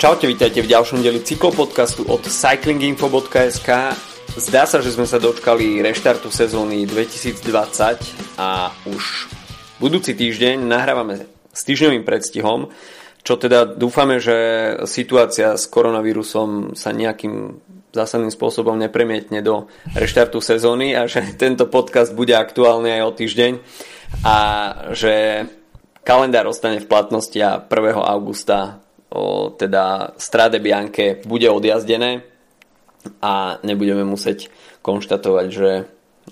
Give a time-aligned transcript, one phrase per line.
[0.00, 3.68] Čaute, vítajte v ďalšom deli cyklopodcastu od cyclinginfo.sk.
[4.32, 9.28] Zdá sa, že sme sa dočkali reštartu sezóny 2020 a už
[9.76, 12.72] budúci týždeň nahrávame s týždňovým predstihom,
[13.20, 17.60] čo teda dúfame, že situácia s koronavírusom sa nejakým
[17.92, 23.52] zásadným spôsobom nepremietne do reštartu sezóny a že tento podcast bude aktuálny aj o týždeň
[24.24, 24.36] a
[24.96, 25.44] že
[26.08, 27.68] kalendár ostane v platnosti a 1.
[28.00, 28.79] augusta
[29.58, 32.22] teda Strade Bianche bude odjazdené
[33.18, 34.48] a nebudeme musieť
[34.86, 35.70] konštatovať, že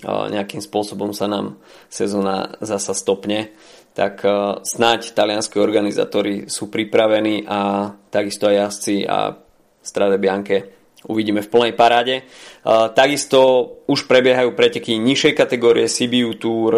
[0.06, 1.58] nejakým spôsobom sa nám
[1.90, 3.50] sezóna zasa stopne.
[3.98, 9.34] Tak o, snáď talianskí organizátori sú pripravení a takisto aj jazdci a
[9.82, 12.26] Strade Bianche uvidíme v plnej paráde.
[12.66, 16.74] Takisto už prebiehajú preteky nižšej kategórie Sibiu Tour,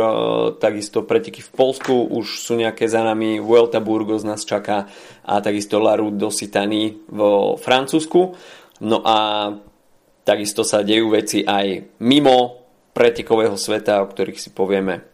[0.60, 4.90] takisto preteky v Polsku, už sú nejaké za nami, Vuelta Burgos nás čaká
[5.24, 8.36] a takisto La Route d'Occitanie vo Francúzsku.
[8.84, 9.48] No a
[10.24, 12.60] takisto sa dejú veci aj mimo
[12.92, 15.06] pretekového sveta, o ktorých si povieme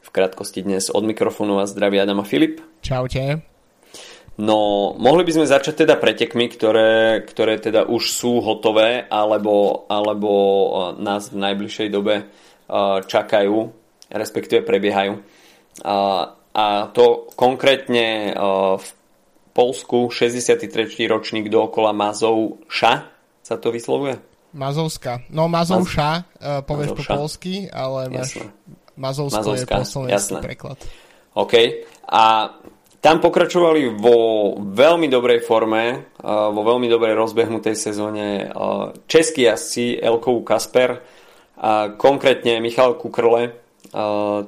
[0.00, 0.90] v krátkosti dnes.
[0.90, 2.58] Od mikrofónu vás zdraví Adam a Filip.
[2.82, 3.46] Čaute.
[4.40, 10.30] No, mohli by sme začať teda pretekmi, ktoré, ktoré teda už sú hotové, alebo, alebo
[10.32, 12.26] eh, nás v najbližšej dobe eh,
[13.04, 13.56] čakajú,
[14.08, 15.20] respektíve prebiehajú.
[16.50, 18.34] A to konkrétne eh,
[18.80, 18.86] v
[19.52, 20.88] Polsku 63.
[21.04, 22.92] ročník dookola Mazovša
[23.44, 24.16] sa to vyslovuje?
[24.56, 25.20] Mazovska.
[25.28, 26.64] No Mazovša, Maz...
[26.64, 28.40] povieš po polsky, ale máš
[28.96, 29.76] Mazovsko Mazovska,
[30.08, 30.78] je po preklad.
[31.36, 31.54] OK.
[32.08, 32.22] A
[33.00, 38.52] tam pokračovali vo veľmi dobrej forme, vo veľmi dobrej rozbehnutej sezóne
[39.08, 41.00] českí jazdci Elkou Kasper,
[41.60, 43.52] a konkrétne Michal Kukrle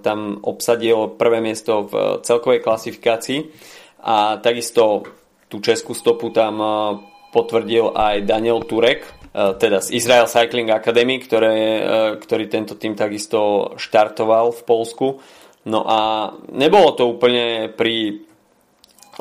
[0.01, 3.41] tam obsadil prvé miesto v celkovej klasifikácii
[4.05, 5.05] a takisto
[5.53, 6.57] tú českú stopu tam
[7.33, 11.57] potvrdil aj Daniel Turek, teda z Israel Cycling Academy, ktoré,
[12.21, 15.07] ktorý tento tým takisto štartoval v Polsku.
[15.69, 18.25] No a nebolo to úplne pri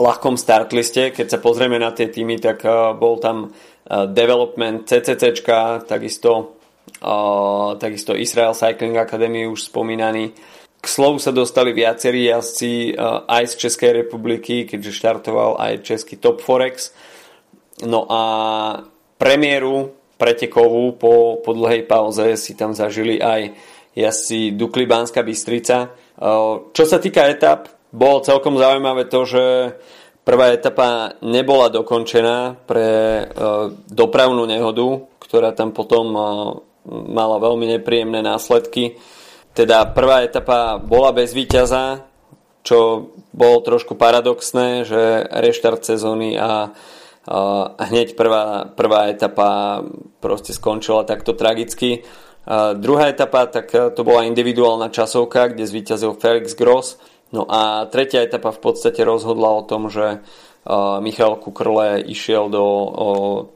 [0.01, 1.13] ľahkom startliste.
[1.13, 5.37] Keď sa pozrieme na tie týmy, tak uh, bol tam uh, development CCC,
[5.85, 6.57] takisto,
[7.05, 10.33] uh, takisto Israel Cycling Academy už spomínaný.
[10.81, 12.97] K slovu sa dostali viacerí jazdci
[13.29, 16.89] aj z Českej republiky, keďže štartoval aj český Top Forex.
[17.85, 18.21] No a
[19.21, 23.53] premiéru pretekovú po, po dlhej pauze si tam zažili aj
[23.93, 25.93] jazdci Dukli Banská Bystrica.
[26.73, 29.43] Čo sa týka etap, bolo celkom zaujímavé to, že
[30.23, 33.25] prvá etapa nebola dokončená pre e,
[33.91, 36.21] dopravnú nehodu, ktorá tam potom e,
[36.87, 38.95] mala veľmi nepríjemné následky.
[39.51, 42.07] Teda prvá etapa bola bez víťaza,
[42.63, 46.71] čo bolo trošku paradoxné, že reštart sezóny a,
[47.27, 49.81] a hneď prvá, prvá etapa
[50.23, 52.07] proste skončila takto tragicky.
[52.47, 56.95] A druhá etapa, tak to bola individuálna časovka, kde zvíťazil Felix Gross
[57.31, 60.19] No a tretia etapa v podstate rozhodla o tom, že
[61.01, 62.65] Michal Kukrle išiel do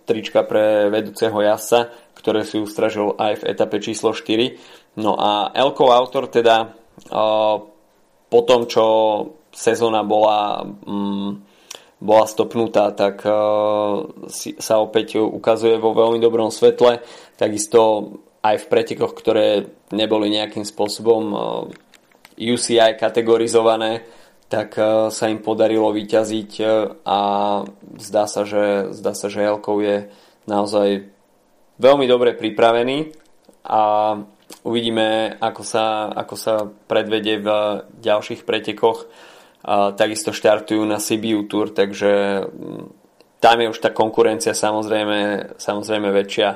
[0.09, 4.57] trička pre vedúceho jasa, ktoré si ustražil aj v etape číslo 4.
[4.97, 6.73] No a Elko Autor teda
[8.25, 8.85] po tom, čo
[9.53, 11.29] sezóna bola, mm,
[11.99, 13.21] bola stopnutá, tak
[14.59, 17.05] sa opäť ukazuje vo veľmi dobrom svetle.
[17.37, 18.11] Takisto
[18.41, 21.21] aj v pretekoch, ktoré neboli nejakým spôsobom
[22.35, 24.03] UCI kategorizované,
[24.47, 26.65] tak e, sa im podarilo vyťaziť e,
[27.03, 27.19] a
[27.97, 29.97] zdá sa, že, zdá sa, že Jelkov je
[30.45, 31.09] naozaj
[31.81, 33.11] veľmi dobre pripravený
[33.65, 34.15] a
[34.61, 36.53] uvidíme, ako sa, ako sa
[36.85, 37.49] predvede v
[37.97, 39.09] ďalších pretekoch.
[39.97, 42.85] Takisto štartujú na Sibiu Tour, takže mm,
[43.41, 46.49] tam je už tá konkurencia samozrejme, samozrejme väčšia.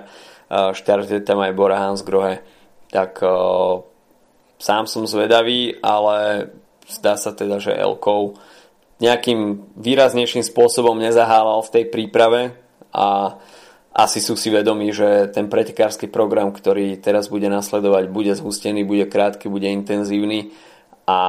[0.49, 2.45] Štartuje tam aj Bora Hansgrohe.
[2.89, 3.29] Tak e,
[4.59, 6.51] sám som zvedavý, ale
[6.85, 8.37] zdá sa teda, že Elkov
[8.99, 12.41] nejakým výraznejším spôsobom nezahálal v tej príprave
[12.91, 13.39] a
[13.95, 19.07] asi sú si vedomí, že ten pretekársky program, ktorý teraz bude nasledovať, bude zhustený, bude
[19.07, 20.51] krátky, bude intenzívny
[21.07, 21.19] a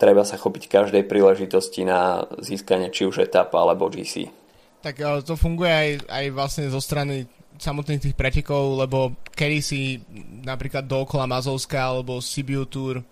[0.00, 4.32] treba sa chopiť každej príležitosti na získanie či už etap alebo GC.
[4.80, 7.28] Tak to funguje aj, aj vlastne zo strany
[7.58, 10.00] samotných tých pretekov, lebo kedy si
[10.44, 13.02] napríklad dookola Mazovska alebo Sibiu Tour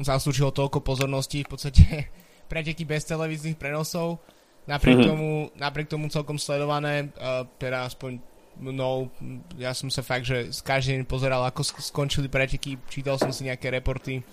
[0.00, 1.84] zaslúžilo toľko pozorností, v podstate
[2.50, 4.20] preteky bez televíznych prenosov,
[4.64, 5.10] napriek, mm-hmm.
[5.10, 8.18] tomu, napriek tomu celkom sledované, uh, teda aspoň
[8.56, 9.12] mnou,
[9.60, 13.44] ja som sa fakt, že z každý deň pozeral, ako skončili preteky, čítal som si
[13.44, 14.24] nejaké reporty,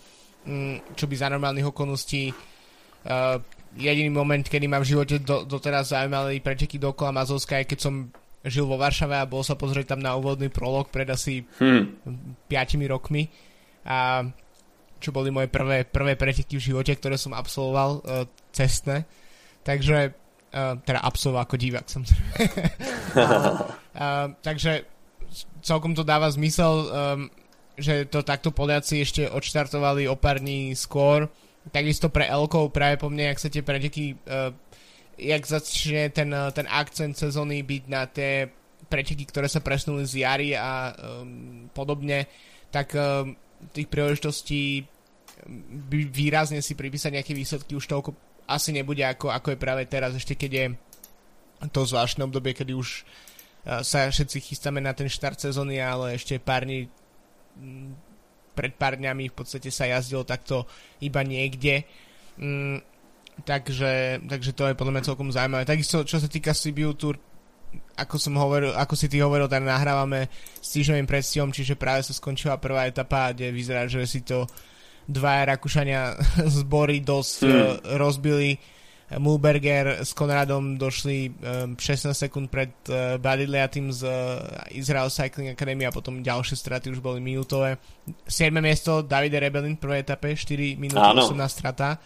[0.47, 3.37] um, čo by za normálnych okolností uh,
[3.75, 7.95] jediný moment, kedy ma v živote do, doteraz zaujímali preteky dokola Mazovska, aj keď som
[8.43, 12.47] žil vo Varšave a bol sa pozrieť tam na úvodný prolog pred asi hmm.
[12.51, 13.31] 5 rokmi
[13.87, 14.27] a
[15.03, 18.23] čo boli moje prvé, prvé preteky v živote, ktoré som absolvoval uh,
[18.55, 19.03] cestné.
[19.67, 22.31] Takže, uh, teda absolvoval ako divák samozrejme.
[23.19, 24.87] uh, takže
[25.59, 26.87] celkom to dáva zmysel, um,
[27.75, 31.27] že to takto Poliaci ešte odštartovali o pár dní skôr.
[31.67, 34.55] Takisto pre Elkov práve po mne, ak sa tie preteky uh,
[35.17, 38.49] jak začne ten, ten akcent sezóny byť na tie
[38.89, 42.27] preteky, ktoré sa presunuli z jary a um, podobne,
[42.69, 43.33] tak um,
[43.71, 44.85] tých príležitostí
[45.89, 50.13] by výrazne si pripísať nejaké výsledky už toľko asi nebude ako, ako je práve teraz,
[50.13, 50.65] ešte keď je
[51.71, 56.37] to zvláštne obdobie, kedy už uh, sa všetci chystáme na ten štart sezóny, ale ešte
[56.37, 56.91] pár dní
[58.53, 60.69] pred pár dňami v podstate sa jazdilo takto
[61.01, 61.85] iba niekde.
[62.37, 62.81] Mm,
[63.41, 65.65] takže, takže to je podľa mňa celkom zaujímavé.
[65.65, 67.17] Takisto, čo sa týka Sibiu Tour,
[67.97, 70.29] ako som hovoril, ako si ty hovoril, tak nahrávame
[70.61, 74.45] s týždňovým predstihom, čiže práve sa skončila prvá etapa, kde vyzerá, že si to
[75.09, 76.15] dva Rakúšania
[76.61, 77.51] zbory dosť uh,
[77.97, 78.57] rozbili.
[79.13, 84.41] Mulberger s Konradom došli um, 16 sekúnd pred uh, Buddy tým z uh,
[84.73, 87.77] Israel Cycling Academy a potom ďalšie straty už boli minútové.
[88.25, 88.49] 7.
[88.57, 92.01] miesto Davide Rebelin v prvej etape, 4 minúty 18 strata.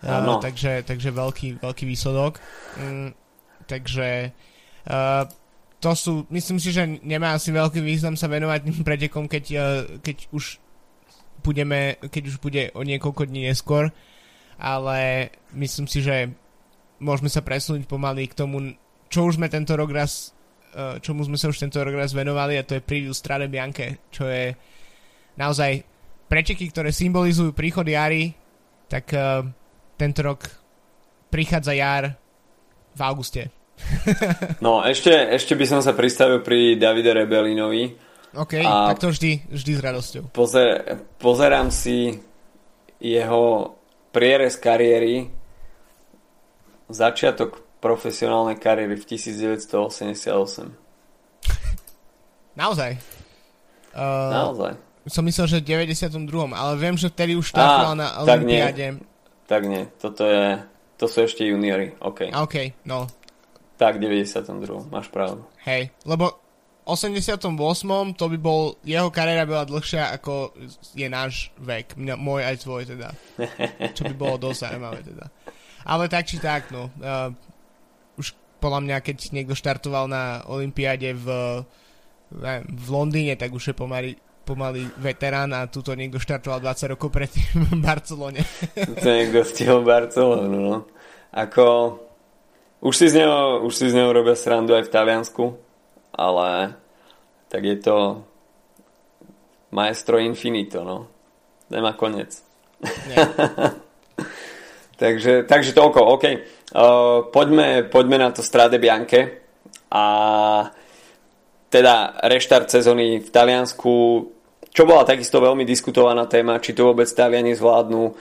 [0.00, 2.40] Uh, takže, takže veľký, veľký výsledok.
[2.80, 3.12] Um,
[3.68, 4.32] takže
[4.88, 5.28] uh,
[5.76, 9.64] to sú, myslím si, že nemá asi veľký význam sa venovať pretekom, keď, uh,
[10.00, 10.56] keď už
[11.44, 13.92] budeme, keď už bude o niekoľko dní neskôr,
[14.56, 16.32] ale myslím si, že
[17.00, 18.76] môžeme sa presunúť pomaly k tomu,
[19.08, 20.32] čo už sme tento rok raz
[21.02, 24.30] čomu sme sa už tento rok raz venovali a to je preview Strade Bianche, čo
[24.30, 24.54] je
[25.34, 25.82] naozaj
[26.30, 28.30] preteky, ktoré symbolizujú príchod jary,
[28.86, 29.10] tak
[30.00, 30.48] tento rok
[31.28, 32.16] prichádza jar
[32.96, 33.52] v auguste.
[34.64, 39.42] no, ešte, ešte by som sa pristavil pri Davide Rebelinovi, OK, a tak to vždy,
[39.50, 40.22] vždy s radosťou.
[40.30, 42.14] Pozer, pozerám si
[43.02, 43.74] jeho
[44.14, 45.26] prierez kariéry,
[46.86, 50.30] začiatok profesionálnej kariéry v 1988.
[52.62, 52.90] Naozaj?
[53.90, 54.72] Uh, Naozaj.
[55.10, 56.54] Som myslel, že v 92.
[56.54, 59.02] Ale viem, že vtedy už štartoval na Olympiáde.
[59.50, 60.62] Tak nie, toto je,
[60.94, 61.98] to sú ešte juniori.
[61.98, 62.30] OK.
[62.30, 63.10] OK, no.
[63.74, 64.46] Tak, 92.
[64.94, 65.42] Máš pravdu.
[65.66, 66.38] Hej, lebo
[66.86, 67.50] 88.
[68.14, 70.54] to by bol, jeho kariéra bola dlhšia ako
[70.94, 73.10] je náš vek, mňa, môj aj tvoj teda.
[73.98, 75.26] Čo by bolo dosť zaujímavé teda.
[75.82, 76.86] Ale tak či tak, no.
[77.02, 77.34] Uh,
[78.22, 81.26] už podľa mňa, keď niekto štartoval na Olympiáde v,
[82.38, 84.14] neviem, v Londýne, tak už je pomaly,
[84.44, 88.42] pomaly veterán a tuto niekto štartoval 20 rokov predtým v Barcelone.
[88.74, 90.76] to niekto stihol Barcelonu, no.
[91.30, 91.98] Ako...
[92.80, 95.44] Už si, z neho, už si z neho robia srandu aj v Taliansku
[96.20, 96.74] ale
[97.48, 97.96] tak je to
[99.70, 101.06] maestro infinito, no.
[101.70, 102.34] Nemá konec.
[105.00, 106.24] takže, takže toľko, OK.
[106.70, 109.46] Uh, poďme, poďme na to Strade Bianche
[109.90, 110.04] a
[111.70, 113.92] teda reštart sezóny v Taliansku,
[114.70, 118.14] čo bola takisto veľmi diskutovaná téma, či to vôbec Taliani zvládnu.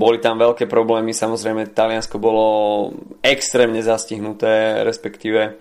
[0.00, 2.46] Boli tam veľké problémy, samozrejme Taliansko bolo
[3.20, 5.60] extrémne zastihnuté, respektíve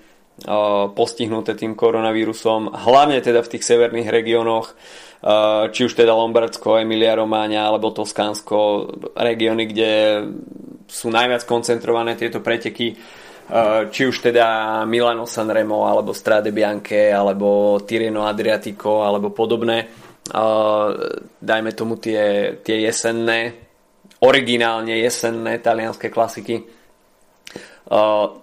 [0.96, 4.78] postihnuté tým koronavírusom, hlavne teda v tých severných regiónoch,
[5.74, 8.88] či už teda Lombardsko, Emilia Romáňa alebo Toskánsko,
[9.18, 9.92] regióny, kde
[10.88, 12.96] sú najviac koncentrované tieto preteky,
[13.92, 19.88] či už teda Milano Sanremo, alebo Strade Bianche, alebo Tireno Adriatico, alebo podobné.
[21.40, 23.56] Dajme tomu tie, tie jesenné,
[24.20, 26.68] originálne jesenné talianské klasiky.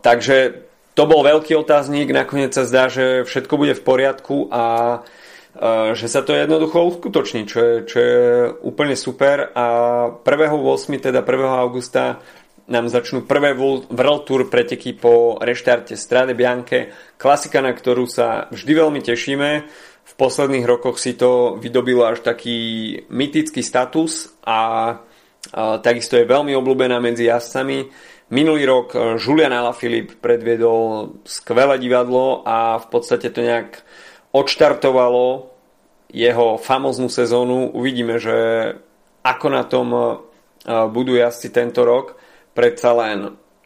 [0.01, 0.37] Takže
[0.97, 4.65] to bol veľký otáznik, nakoniec sa zdá, že všetko bude v poriadku a
[5.95, 8.25] že sa to jednoducho uskutoční, čo je, čo je
[8.67, 9.67] úplne super a
[10.11, 10.99] 1.8.
[10.99, 11.63] teda 1.
[11.63, 12.19] augusta
[12.65, 13.53] nám začnú prvé
[13.93, 19.51] World Tour preteky po reštarte Strade Bianche, klasika, na ktorú sa vždy veľmi tešíme.
[20.05, 25.01] V posledných rokoch si to vydobilo až taký mytický status a,
[25.81, 27.89] takisto je veľmi obľúbená medzi jazdcami.
[28.33, 33.85] Minulý rok eh, Julian Alaphilippe predviedol skvelé divadlo a v podstate to nejak
[34.33, 35.53] odštartovalo
[36.09, 37.69] jeho famoznú sezónu.
[37.77, 38.37] Uvidíme, že
[39.21, 40.05] ako na tom eh,
[40.89, 42.17] budú jazdci tento rok.
[42.55, 43.19] Predsa len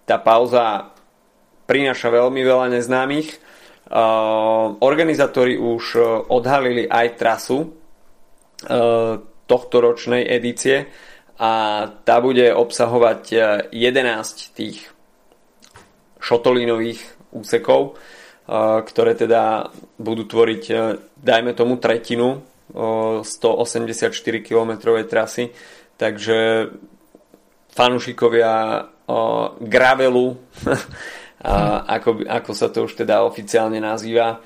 [0.09, 0.97] tá pauza
[1.69, 3.29] prináša veľmi veľa neznámych.
[3.29, 5.85] Eh, organizátori už
[6.29, 7.73] odhalili aj trasu
[9.47, 10.91] tohto ročnej edície
[11.39, 11.51] a
[12.03, 13.23] tá bude obsahovať
[13.71, 14.91] 11 tých
[16.19, 16.99] šotolínových
[17.31, 17.95] úsekov,
[18.83, 20.65] ktoré teda budú tvoriť,
[21.23, 22.43] dajme tomu, tretinu
[22.75, 24.11] 184
[24.43, 24.73] km
[25.07, 25.55] trasy.
[25.99, 26.69] Takže
[27.79, 28.83] fanúšikovia
[29.63, 30.29] gravelu,
[31.95, 34.43] ako, ako sa to už teda oficiálne nazýva,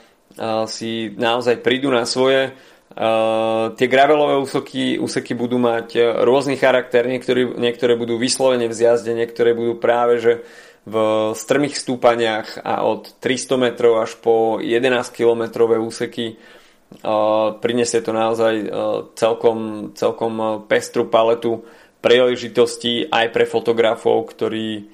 [0.69, 2.53] si naozaj prídu na svoje.
[3.77, 9.57] tie gravelové úseky, úseky budú mať rôzny charakter, niektoré, niektoré budú vyslovene v zjazde, niektoré
[9.57, 10.33] budú práve že
[10.83, 10.97] v
[11.31, 16.43] strmých stúpaniach a od 300 metrov až po 11 kilometrové úseky.
[17.63, 18.67] Prinesie to naozaj
[19.15, 21.63] celkom, celkom pestru paletu
[22.03, 24.91] príležitostí aj pre fotografov, ktorí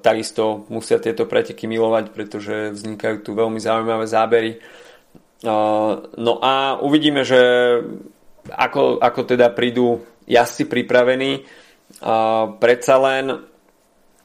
[0.00, 4.52] takisto musia tieto preteky milovať, pretože vznikajú tu veľmi zaujímavé zábery.
[6.16, 7.42] No a uvidíme, že
[8.48, 11.44] ako, ako teda prídu jazdci pripravení.
[12.56, 13.52] Predsa len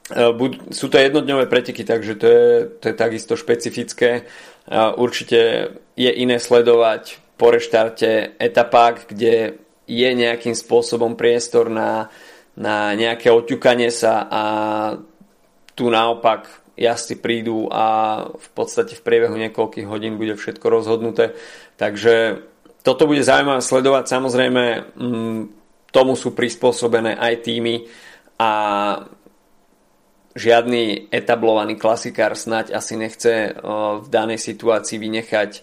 [0.07, 0.23] E,
[0.71, 2.47] sú to jednodňové preteky, takže to je,
[2.79, 4.23] to je takisto špecifické.
[4.95, 12.11] Určite je iné sledovať po reštarte etapák, kde je nejakým spôsobom priestor na,
[12.59, 14.43] na nejaké oťukanie sa a
[15.73, 17.85] tu naopak jazdci prídu a
[18.29, 21.33] v podstate v priebehu niekoľkých hodín bude všetko rozhodnuté.
[21.79, 22.45] Takže
[22.85, 24.05] toto bude zaujímavé sledovať.
[24.05, 24.63] Samozrejme,
[24.93, 25.41] mm,
[25.89, 27.89] tomu sú prispôsobené aj týmy
[28.37, 28.51] a
[30.37, 33.53] žiadny etablovaný klasikár snať asi nechce eh,
[33.97, 35.61] v danej situácii vynechať eh,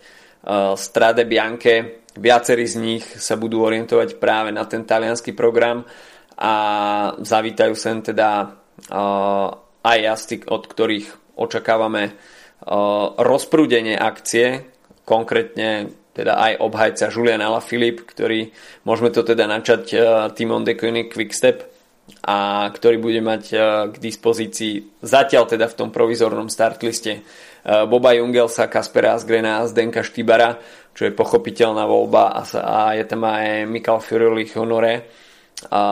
[0.75, 2.04] Strade Bianche.
[2.15, 5.83] Viacerí z nich sa budú orientovať práve na ten talianský program
[6.39, 6.55] a
[7.19, 8.55] zavítajú sem teda
[9.83, 12.15] aj jazdci, od ktorých očakávame
[13.19, 14.63] rozprúdenie akcie,
[15.03, 18.55] konkrétne teda aj obhajca Julian Alaphilippe, ktorý
[18.87, 19.83] môžeme to teda načať
[20.39, 21.67] Timon de Koenig Quickstep
[22.23, 23.43] a ktorý bude mať
[23.91, 27.27] k dispozícii zatiaľ teda v tom provizornom startliste
[27.65, 30.61] Boba Jungelsa, Kaspera Asgrena a Zdenka Štybara,
[30.95, 35.11] čo je pochopiteľná voľba a, a je tam aj Mikal Furuli Honore.
[35.69, 35.83] A,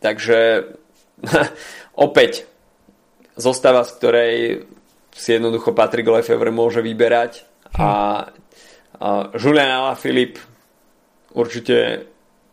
[0.00, 0.64] takže
[2.06, 2.48] opäť
[3.36, 4.34] zostava, z ktorej
[5.14, 7.46] si jednoducho Patrick Lefevre môže vyberať
[7.78, 7.86] a,
[8.98, 10.42] a Julian Alaphilippe
[11.34, 12.08] určite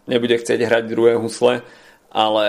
[0.05, 1.65] nebude chcieť hrať druhé husle
[2.11, 2.47] ale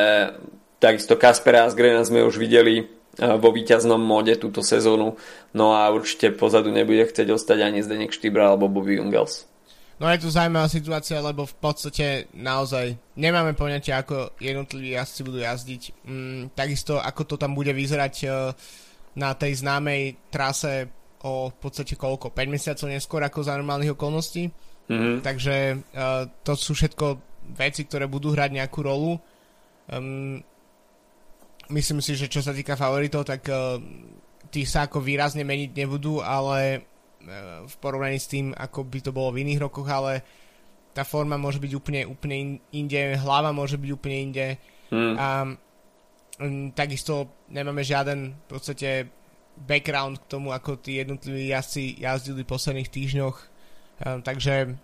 [0.83, 5.21] takisto Kaspera Asgrena sme už videli vo víťaznom móde túto sezónu,
[5.53, 9.45] no a určite pozadu nebude chcieť ostať ani Zdenek Štybra alebo Bobby Jungels.
[10.01, 15.39] No je tu zaujímavá situácia, lebo v podstate naozaj nemáme poňatie, ako jednotliví jazdci budú
[15.45, 15.83] jazdiť.
[16.03, 18.51] Mm, takisto, ako to tam bude vyzerať uh,
[19.15, 20.91] na tej známej trase
[21.23, 22.35] o v podstate koľko?
[22.35, 24.51] 5 mesiacov neskôr ako za normálnych okolností.
[24.91, 25.17] Mm-hmm.
[25.23, 25.55] Takže
[25.95, 27.23] uh, to sú všetko
[27.55, 29.23] veci, ktoré budú hrať nejakú rolu.
[29.87, 30.43] Um,
[31.71, 33.79] myslím si, že čo sa týka favoritov, tak uh,
[34.51, 39.11] tí sa ako výrazne meniť nebudú, ale uh, v porovnaní s tým, ako by to
[39.15, 40.23] bolo v iných rokoch, ale
[40.93, 44.47] tá forma môže byť úplne, úplne inde, hlava môže byť úplne inde.
[44.93, 45.17] Hmm.
[45.17, 45.27] A
[46.43, 49.09] um, takisto nemáme žiaden v podstate
[49.57, 53.37] background k tomu, ako tí jednotliví jazdci jazdili v posledných týždňoch.
[54.05, 54.77] Um, takže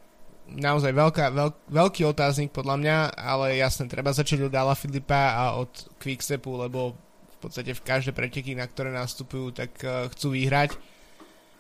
[0.49, 5.45] naozaj veľká, veľk, veľký otáznik podľa mňa, ale jasne, treba začať od Ala Filipa a
[5.61, 6.97] od Quickstepu, lebo
[7.39, 10.75] v podstate v každé preteky, na ktoré nastupujú, tak uh, chcú vyhrať.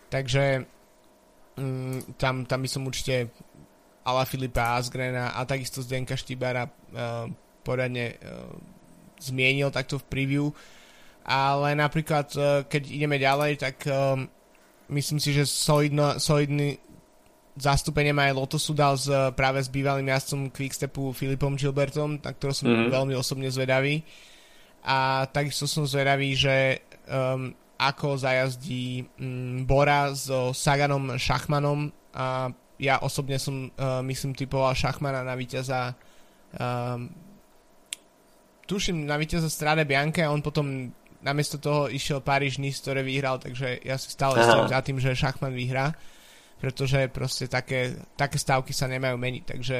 [0.08, 0.64] Takže
[1.60, 3.30] um, tam, tam by som určite
[4.02, 7.28] Ala Filipa Asgrena a takisto Zdenka Štýbara uh,
[7.62, 8.50] poradne uh,
[9.20, 10.46] zmienil takto v preview.
[11.28, 14.24] Ale napríklad, uh, keď ideme ďalej, tak um,
[14.88, 16.80] myslím si, že solidno, solidný
[17.58, 22.54] zastúpenie má aj Lotusu dal s, práve s bývalým jazdcom Quickstepu Filipom Gilbertom, na ktorého
[22.54, 22.94] som mm-hmm.
[22.94, 24.06] veľmi osobne zvedavý.
[24.86, 33.02] A takisto som zvedavý, že um, ako zajazdí um, Bora so Saganom Šachmanom a ja
[33.02, 35.98] osobne som uh, myslím typoval Šachmana na víťaza
[36.54, 37.10] um,
[38.68, 40.92] tuším na víťaza Strade Bianche a on potom
[41.24, 45.18] namiesto toho išiel Paríž Nice, ktoré vyhral, takže ja si stále stojím za tým, že
[45.18, 45.96] Šachman vyhrá
[46.58, 49.44] pretože proste také, také stávky sa nemajú meniť.
[49.46, 49.76] Takže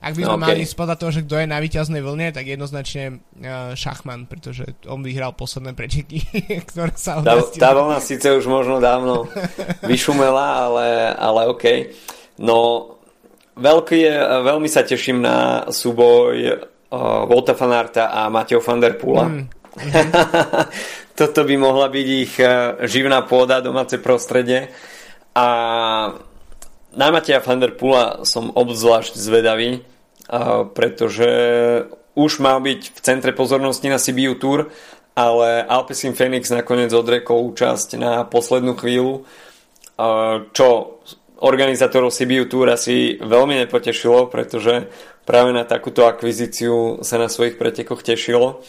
[0.00, 0.46] ak by sme okay.
[0.48, 5.04] mali spodať toho, že kto je na víťaznej vlne, tak jednoznačne uh, Šachman, pretože on
[5.04, 6.24] vyhral posledné preteky,
[6.72, 9.28] ktoré sa tá, tá vlna síce už možno dávno
[9.84, 11.64] vyšumela, ale, ale OK.
[12.40, 12.88] No,
[13.60, 14.00] veľký,
[14.46, 19.28] veľmi sa teším na súboj uh, Volta Fanarta a Mateo van der Pula.
[19.28, 19.44] Mm.
[21.20, 24.72] Toto by mohla byť ich uh, živná pôda, domáce prostredie
[25.34, 25.46] a
[26.90, 29.86] na Mateja van der Pula som obzvlášť zvedavý,
[30.74, 31.30] pretože
[32.18, 34.74] už mal byť v centre pozornosti na Sibiu Tour,
[35.14, 39.26] ale Alpecin Phoenix nakoniec odrekol účasť na poslednú chvíľu,
[40.50, 40.68] čo
[41.40, 44.90] organizátorov Sibiu Tour asi veľmi nepotešilo, pretože
[45.24, 48.60] práve na takúto akvizíciu sa na svojich pretekoch tešilo.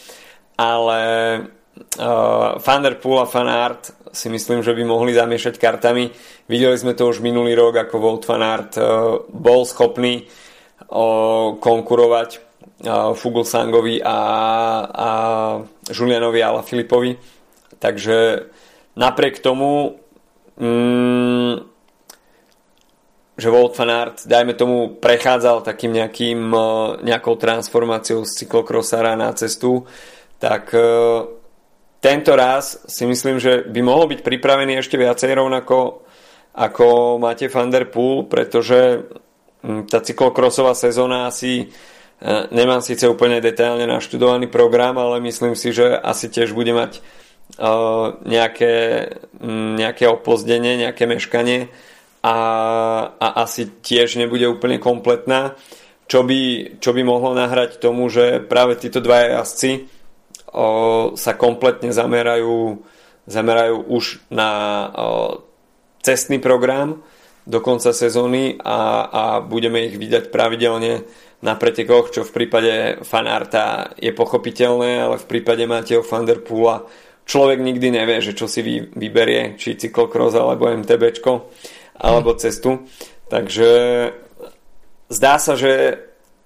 [0.55, 1.01] Ale
[1.41, 3.49] uh, Van der Poel a Van
[4.11, 6.11] si myslím, že by mohli zamiešať kartami.
[6.47, 12.29] Videli sme to už minulý rok, ako Volt Van Aert uh, bol schopný uh, konkurovať
[12.37, 14.17] uh, Fuglsangovi a,
[14.87, 15.09] a
[15.89, 17.17] Julianovi Ala Filipovi.
[17.81, 18.45] Takže
[18.95, 19.97] napriek tomu
[20.59, 21.71] mm,
[23.41, 26.67] že Wout van Aert, dajme tomu, prechádzal takým nejakým, e,
[27.09, 29.89] nejakou transformáciou z cyklokrosára na cestu,
[30.37, 30.85] tak e,
[32.01, 36.03] tento raz si myslím, že by mohol byť pripravený ešte viacej rovnako
[36.51, 37.87] ako máte Van Der
[38.27, 39.07] pretože
[39.87, 41.65] tá cyklokrosová sezóna asi e,
[42.51, 46.99] nemám síce úplne detailne naštudovaný program, ale myslím si, že asi tiež bude mať
[48.23, 49.07] nejaké,
[49.75, 51.67] nejaké opozdenie, nejaké meškanie
[52.23, 52.37] a,
[53.11, 55.59] a asi tiež nebude úplne kompletná,
[56.07, 59.89] čo by, čo by mohlo nahrať tomu, že práve títo dva jazdci
[61.15, 62.83] sa kompletne zamerajú,
[63.27, 64.49] zamerajú už na
[66.03, 66.99] cestný program
[67.47, 71.07] do konca sezóny a, a budeme ich vidieť pravidelne
[71.41, 76.85] na pretekoch, čo v prípade fanarta je pochopiteľné, ale v prípade Mateo van der Poola
[77.25, 81.49] človek nikdy nevie, že čo si vy, vyberie, či cyklokross alebo MTBčko
[81.97, 82.85] alebo cestu.
[83.31, 83.69] Takže
[85.09, 85.97] zdá sa, že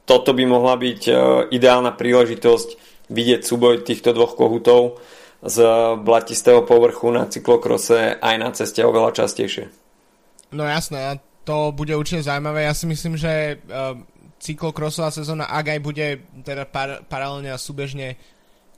[0.06, 1.14] toto by mohla byť e,
[1.58, 5.02] ideálna príležitosť vidieť súboj týchto dvoch kohutov
[5.46, 5.62] z
[6.02, 9.70] blatistého povrchu na cyklokrose aj na ceste oveľa častejšie.
[10.58, 12.66] No jasné, to bude určite zaujímavé.
[12.66, 13.94] Ja si myslím, že uh,
[14.42, 16.08] cyklokrosová sezóna, ak aj bude
[16.42, 18.18] teda par- paralelne a súbežne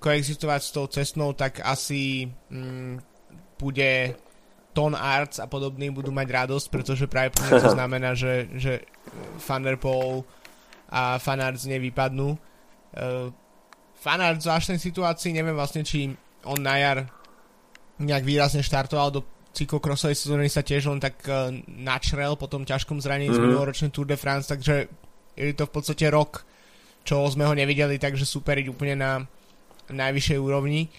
[0.03, 2.99] koexistovať s tou cestnou, tak asi mm,
[3.57, 4.13] bude
[4.75, 8.85] Ton Arts a podobní budú mať radosť, pretože práve pre to znamená, že, že
[9.41, 10.21] Thunderpole
[10.91, 12.37] a Fanart z nej vypadnú.
[12.93, 13.33] Uh,
[13.97, 16.13] Fanart v zvláštnej situácii, neviem vlastne, či
[16.45, 16.97] on na jar
[17.97, 19.21] nejak výrazne štartoval do
[19.57, 23.41] cyklokrosovej sezóny sa tiež len tak uh, načrel po tom ťažkom zranení mm-hmm.
[23.41, 23.47] z mhm.
[23.49, 24.85] minuloročnej Tour de France, takže
[25.33, 26.45] je to v podstate rok,
[27.01, 29.11] čo sme ho nevideli, takže superiť úplne na
[29.87, 30.91] najvyššej úrovni.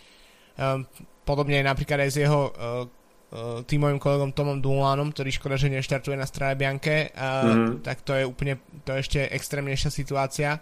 [0.59, 0.89] Um,
[1.23, 2.83] podobne napríklad aj s jeho uh,
[3.31, 7.85] uh, tým mojim kolegom Tomom Dulanom, ktorý škoda, že neštartuje na Strade Bianke, uh, mm-hmm.
[7.85, 10.59] tak to je úplne, to je ešte extrémnejšia situácia.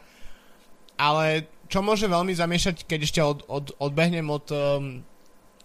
[0.96, 5.03] Ale čo môže veľmi zamiešať, keď ešte od, od, odbehnem od um,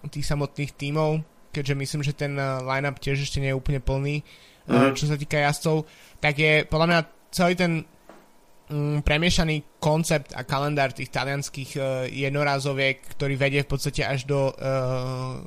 [0.09, 1.21] tých samotných tímov,
[1.53, 4.73] keďže myslím, že ten uh, line-up tiež ešte nie je úplne plný, mm-hmm.
[4.73, 5.85] uh, čo sa týka jazdcov,
[6.17, 6.99] tak je podľa mňa
[7.31, 14.01] celý ten um, premiešaný koncept a kalendár tých talianských uh, jednorázoviek, ktorý vedie v podstate
[14.01, 15.39] až do uh,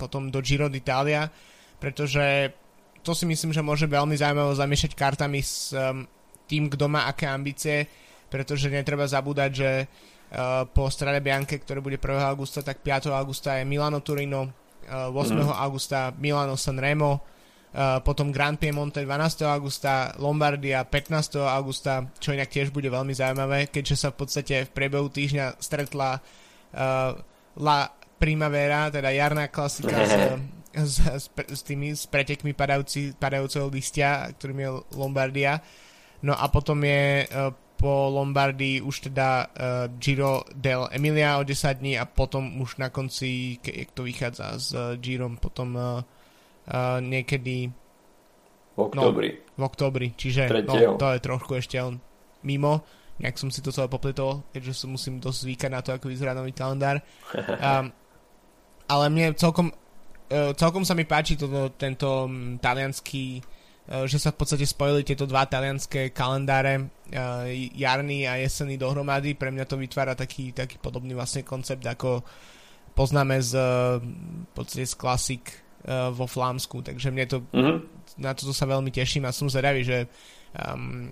[0.00, 1.28] potom do Giro d'Italia,
[1.78, 2.50] pretože
[3.02, 6.06] to si myslím, že môže veľmi zaujímavé zamiešať kartami s um,
[6.46, 7.86] tým, kto má aké ambície,
[8.32, 12.16] pretože netreba zabúdať, že uh, po Strade Bianche, ktoré bude 1.
[12.24, 13.12] augusta, tak 5.
[13.12, 14.48] augusta je Milano Turino,
[14.88, 15.36] uh, 8.
[15.36, 15.52] Mm.
[15.52, 19.44] augusta Milano Sanremo, uh, potom Grand Piemonte 12.
[19.44, 21.44] augusta, Lombardia 15.
[21.44, 26.16] augusta, čo inak tiež bude veľmi zaujímavé, keďže sa v podstate v priebehu týždňa stretla
[26.16, 27.12] uh,
[27.60, 30.14] La Primavera, teda jarná klasika s,
[30.72, 35.60] s, s, s tými s pretekmi padajúci, padajúceho listia, ktorým je Lombardia.
[36.22, 37.26] No a potom je
[37.82, 42.94] po Lombardii už teda uh, Giro del Emilia o 10 dní a potom už na
[42.94, 47.74] konci, keď to vychádza s uh, Girom, potom uh, uh, niekedy
[48.72, 49.42] v oktobri.
[49.58, 51.98] No, v oktobri, čiže no, to je trošku ešte on
[52.46, 52.86] mimo
[53.22, 56.34] nejak som si to celé popletol, keďže som musím dosť zvykať na to, ako vyzerá
[56.34, 56.98] nový kalendár.
[57.32, 57.92] Um,
[58.92, 63.38] ale mne celkom, uh, celkom sa mi páči toto, tento um, talianský
[63.82, 69.34] že sa v podstate spojili tieto dva talianské kalendáre uh, jarný a jesenný dohromady.
[69.34, 72.22] Pre mňa to vytvára taký, taký podobný vlastne koncept, ako
[72.94, 73.58] poznáme z,
[73.98, 75.44] v podstate z klasik
[75.84, 76.78] uh, vo Flámsku.
[76.84, 77.76] Takže mne to, mm-hmm.
[78.22, 80.06] na toto sa veľmi teším a som zvedavý, že
[80.54, 81.10] um,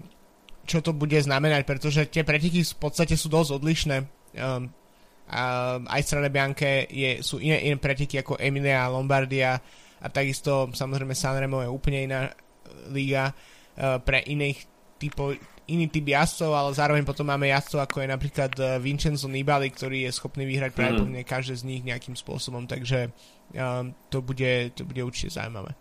[0.63, 3.97] čo to bude znamenať, pretože tie preteky v podstate sú dosť odlišné.
[4.39, 4.71] Um,
[5.31, 5.43] a
[5.87, 9.63] aj Strade Bianche je, sú iné, iné preteky ako Emilia Lombardia
[10.03, 12.33] a takisto samozrejme Sanremo je úplne iná e,
[12.91, 14.59] liga uh, pre iných
[15.01, 15.37] typov
[15.71, 20.03] iný typ jazdcov, ale zároveň potom máme jazdcov ako je napríklad e, Vincenzo Nibali, ktorý
[20.03, 21.23] je schopný vyhrať mm.
[21.23, 23.15] každé z nich nejakým spôsobom, takže
[23.55, 25.79] um, to, bude, to bude určite zaujímavé.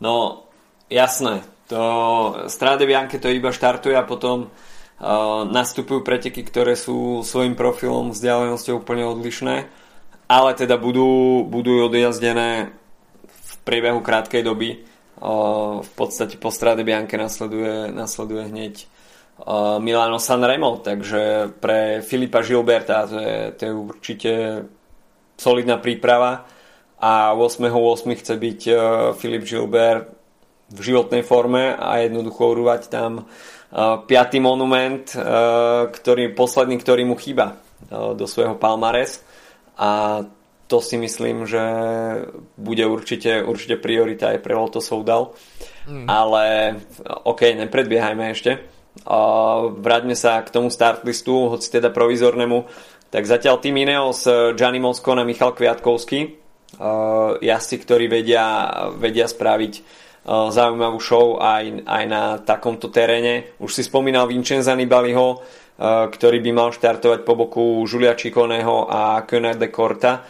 [0.00, 0.48] No,
[0.88, 1.44] jasné.
[1.68, 4.48] To Strade Bianche to iba štartuje a potom
[5.46, 9.56] nastupujú preteky, ktoré sú svojim profilom vzdialenosťou úplne odlišné,
[10.26, 12.74] ale teda budú, budú odjazdené
[13.30, 14.82] v priebehu krátkej doby.
[15.82, 18.74] V podstate po strade Bianke nasleduje, nasleduje hneď
[19.78, 24.32] Milano Sanremo, takže pre Filipa Gilberta to je, to je určite
[25.38, 26.46] solidná príprava
[26.98, 28.18] a 8.8.
[28.18, 28.60] chce byť
[29.18, 30.10] Filip Gilbert
[30.74, 33.30] v životnej forme a jednoducho urúvať tam
[34.10, 35.06] piatý monument,
[35.92, 39.22] ktorý, posledný, ktorý mu chýba do svojho palmares
[39.78, 40.22] a
[40.68, 41.64] to si myslím, že
[42.60, 45.32] bude určite, určite priorita aj pre Lotto Soudal.
[45.88, 46.04] Mm.
[46.04, 46.44] Ale
[47.24, 48.60] OK, nepredbiehajme ešte.
[49.72, 52.68] Vráťme sa k tomu start listu, hoci teda provizornému.
[53.08, 56.36] Tak zatiaľ tým Ineos, Gianni Moscon a Michal Kviatkovský.
[57.40, 58.68] Jazdci, ktorí vedia,
[59.00, 63.56] vedia spraviť zaujímavú show aj, aj na takomto teréne.
[63.64, 65.40] Už si spomínal Vincenza Nibaliho,
[66.12, 70.20] ktorý by mal štartovať po boku Julia Čikoného a Köner de Corta.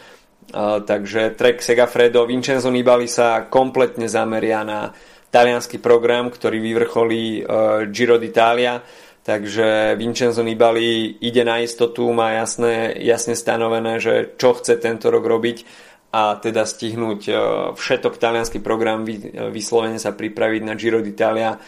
[0.55, 4.89] Takže Trek Segafredo Vincenzo Nibali sa kompletne zameria na
[5.29, 7.45] talianský program, ktorý vyvrcholí
[7.93, 8.81] Giro d'Italia.
[9.29, 15.21] Takže Vincenzo Nibali ide na istotu, má jasné, jasne stanovené, že čo chce tento rok
[15.21, 15.69] robiť
[16.09, 17.33] a teda stihnúť e,
[17.77, 19.05] všetok talianský program,
[19.53, 21.61] vyslovene sa pripraviť na Giro d'Italia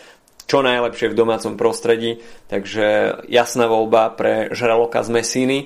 [0.50, 2.20] čo najlepšie v domácom prostredí,
[2.52, 5.58] takže jasná voľba pre žraloka z Messiny.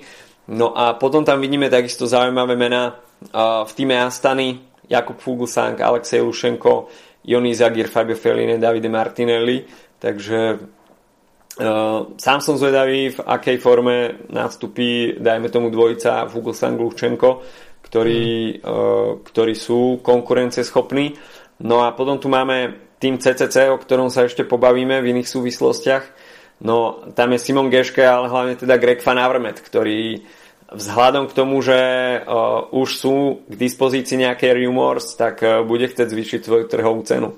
[0.45, 2.93] No a potom tam vidíme takisto zaujímavé mená e,
[3.31, 6.87] v týme Astany, Jakub Fuglsang, Alexej Lušenko,
[7.25, 9.65] Joni Zagir, Fabio Feline, Davide Martinelli,
[9.97, 10.39] takže
[11.57, 17.41] uh, sám som zvedavý, v akej forme nastupí, dajme tomu dvojica Fuglsang Lušenko,
[17.85, 19.23] ktorí, mm.
[19.29, 21.15] ktorí sú konkurencieschopní.
[21.63, 26.03] No a potom tu máme tým CCC, o ktorom sa ešte pobavíme v iných súvislostiach.
[26.65, 30.23] No tam je Simon Geške, ale hlavne teda Greg Van Avermaet, ktorý
[30.75, 31.79] vzhľadom k tomu, že
[32.21, 33.15] uh, už sú
[33.47, 37.33] k dispozícii nejaké rumors, tak uh, bude chcieť zvýšiť svoju trhovú cenu.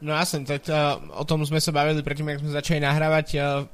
[0.00, 3.26] No jasne, tak uh, o tom sme sa bavili predtým, ako sme začali nahrávať.
[3.36, 3.64] Uh,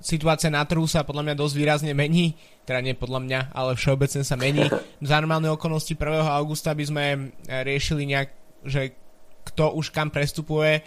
[0.00, 2.36] situácia na trhu sa podľa mňa dosť výrazne mení,
[2.68, 4.68] teda nie podľa mňa, ale všeobecne sa mení.
[5.08, 6.22] Za normálne okolnosti 1.
[6.36, 7.20] augusta by sme eh,
[7.64, 8.28] riešili nejak,
[8.66, 8.92] že
[9.46, 10.82] kto už kam prestupuje.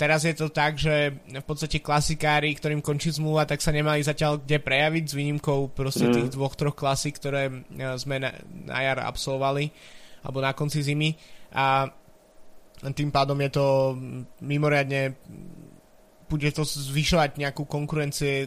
[0.00, 4.40] Teraz je to tak, že v podstate klasikári, ktorým končí zmluva, tak sa nemali zatiaľ
[4.40, 6.12] kde prejaviť s výnimkou proste mm.
[6.16, 8.32] tých dvoch, troch klasík, ktoré eh, sme na,
[8.64, 9.68] na jar absolvovali
[10.24, 11.12] alebo na konci zimy
[11.52, 11.84] a
[12.80, 13.66] tým pádom je to
[14.40, 15.20] mimoriadne
[16.30, 17.66] bude to zvyšovať nejakú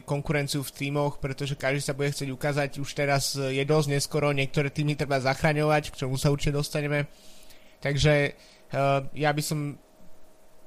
[0.07, 2.69] konkurenciu v tímoch, pretože každý sa bude chcieť ukázať.
[2.79, 7.11] Už teraz je dosť neskoro, niektoré týmy treba zachraňovať, k čomu sa určite dostaneme.
[7.83, 8.39] Takže
[8.71, 9.75] uh, ja by som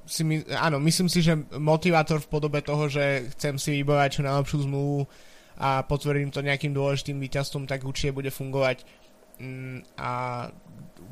[0.07, 4.21] si my, áno, myslím si, že motivátor v podobe toho, že chcem si vybojať čo
[4.23, 5.03] najlepšiu zmluvu
[5.59, 8.87] a potvrdím to nejakým dôležitým víťazstvom, tak určite bude fungovať
[9.37, 10.11] mm, a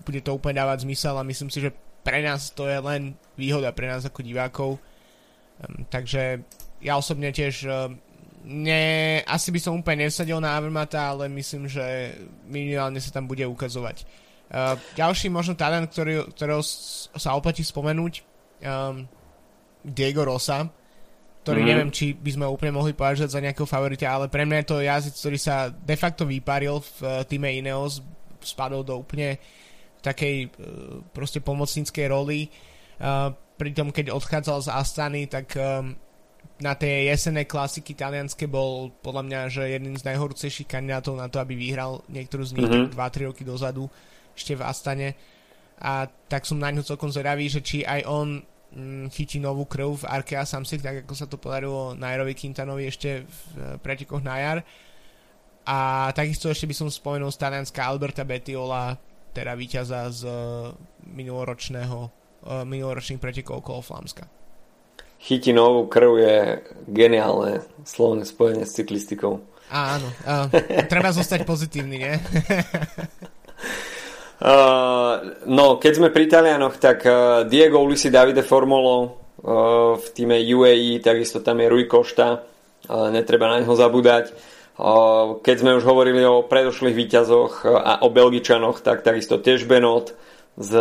[0.07, 3.73] bude to úplne dávať zmysel a myslím si, že pre nás to je len výhoda
[3.75, 4.77] pre nás ako divákov
[5.55, 6.43] Um, takže
[6.83, 7.95] ja osobne tiež um,
[8.43, 13.47] ne, asi by som úplne nevsadil na Avermata, ale myslím, že minimálne sa tam bude
[13.47, 14.03] ukazovať.
[14.51, 16.61] Uh, ďalší možno talent, ktorý, ktorého
[17.15, 19.07] sa oplatí spomenúť, um,
[19.85, 20.69] Diego Rosa,
[21.45, 21.67] ktorý mm.
[21.67, 24.77] neviem, či by sme úplne mohli považovať za nejakého favorita, ale pre mňa je to
[24.81, 28.01] jazyc, ktorý sa de facto vyparil v uh, týme Ineos,
[28.41, 29.37] spadol do úplne
[30.01, 30.51] takej uh,
[31.13, 32.49] proste pomocníckej roli.
[32.97, 35.93] Uh, pritom keď odchádzal z Astany, tak um,
[36.61, 41.43] na tej jesenej klasiky talianske bol podľa mňa, že jeden z najhorúcejších kandidátov na to,
[41.43, 42.95] aby vyhral niektorú z nich mm-hmm.
[42.95, 43.91] 2-3 roky dozadu
[44.35, 45.07] ešte v Astane
[45.81, 48.39] a tak som na ňo celkom zvedavý, že či aj on
[48.71, 53.27] mm, chytí novú krv v Arkea Samsic, tak ako sa to podarilo Nairovi Quintanovi ešte
[53.27, 54.59] v e, pretekoch na jar.
[55.65, 58.95] A takisto ešte by som spomenul z Talianska Alberta Betiola,
[59.35, 60.71] teda víťaza z uh,
[61.09, 64.29] minuloročného Eh, minuloročných pretekov okolo Flámska.
[65.17, 66.37] Chytinovú krv je
[66.85, 69.41] geniálne slovné spojenie s cyklistikou.
[69.73, 70.45] Áno, uh,
[70.85, 72.13] treba zostať pozitívny, nie?
[74.41, 75.13] uh,
[75.45, 80.99] no, keď sme pri Talianoch, tak uh, Diego Ulisi Davide Formolo uh, v týme UAE,
[80.99, 84.35] takisto tam je Rui Košta, uh, netreba na neho zabúdať.
[84.75, 89.63] Uh, keď sme už hovorili o predošlých výťazoch uh, a o Belgičanoch, tak takisto tiež
[89.69, 90.15] Benot,
[90.55, 90.73] z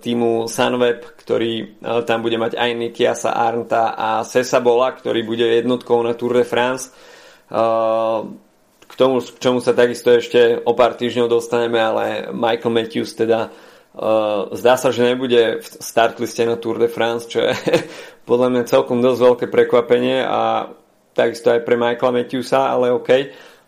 [0.00, 1.66] týmu Sunweb, ktorý e,
[2.08, 6.48] tam bude mať aj Nikiasa Arnta a Sesa Bola, ktorý bude jednotkou na Tour de
[6.48, 6.88] France.
[6.88, 6.92] E,
[8.88, 13.48] k tomu, k čomu sa takisto ešte o pár týždňov dostaneme, ale Michael Matthews teda
[13.48, 13.50] e,
[14.56, 17.52] zdá sa, že nebude v startliste na Tour de France, čo je
[18.28, 20.72] podľa mňa celkom dosť veľké prekvapenie a
[21.12, 23.10] takisto aj pre Michaela Matthewsa, ale OK.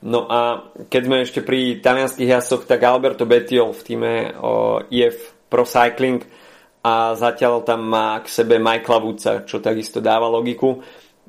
[0.00, 5.36] No a keď sme ešte pri talianských jasoch, tak Alberto Bettiol v týme o, IF
[5.52, 6.24] Pro Cycling
[6.80, 10.80] a zatiaľ tam má k sebe Michaela Woodsa, čo takisto dáva logiku.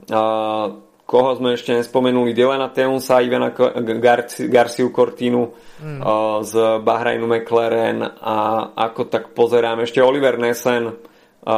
[0.08, 3.52] Uh, koho sme ešte nespomenuli, Dylana Teunsa, Ivana
[4.00, 6.00] Garci, Garciu Cortinu mm.
[6.00, 10.96] uh, z Bahrajnu McLaren a ako tak pozerám ešte Oliver Nesen, uh,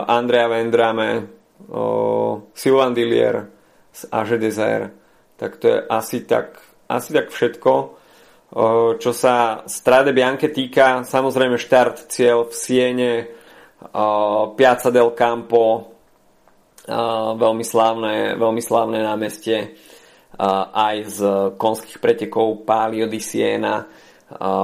[0.09, 1.29] Andrea Vendrame,
[1.69, 3.45] uh, Sylvain Dillier
[3.93, 4.89] z AG Desire.
[5.37, 6.57] Tak to je asi tak,
[6.89, 7.73] asi tak všetko.
[8.57, 13.13] Uh, čo sa Strade Bianche týka, samozrejme štart cieľ v Siene,
[13.93, 15.92] uh, Piazza del Campo,
[16.87, 19.75] veľmi slávne, veľmi slávne námestie
[20.73, 21.19] aj z
[21.55, 23.85] konských pretekov Palio di Siena,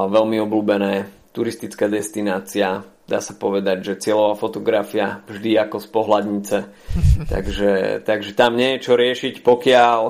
[0.09, 0.93] veľmi obľúbené
[1.29, 2.81] turistická destinácia.
[3.09, 6.57] Dá sa povedať, že cieľová fotografia vždy ako z pohľadnice.
[7.33, 7.71] takže,
[8.05, 10.01] takže tam nie je čo riešiť, pokiaľ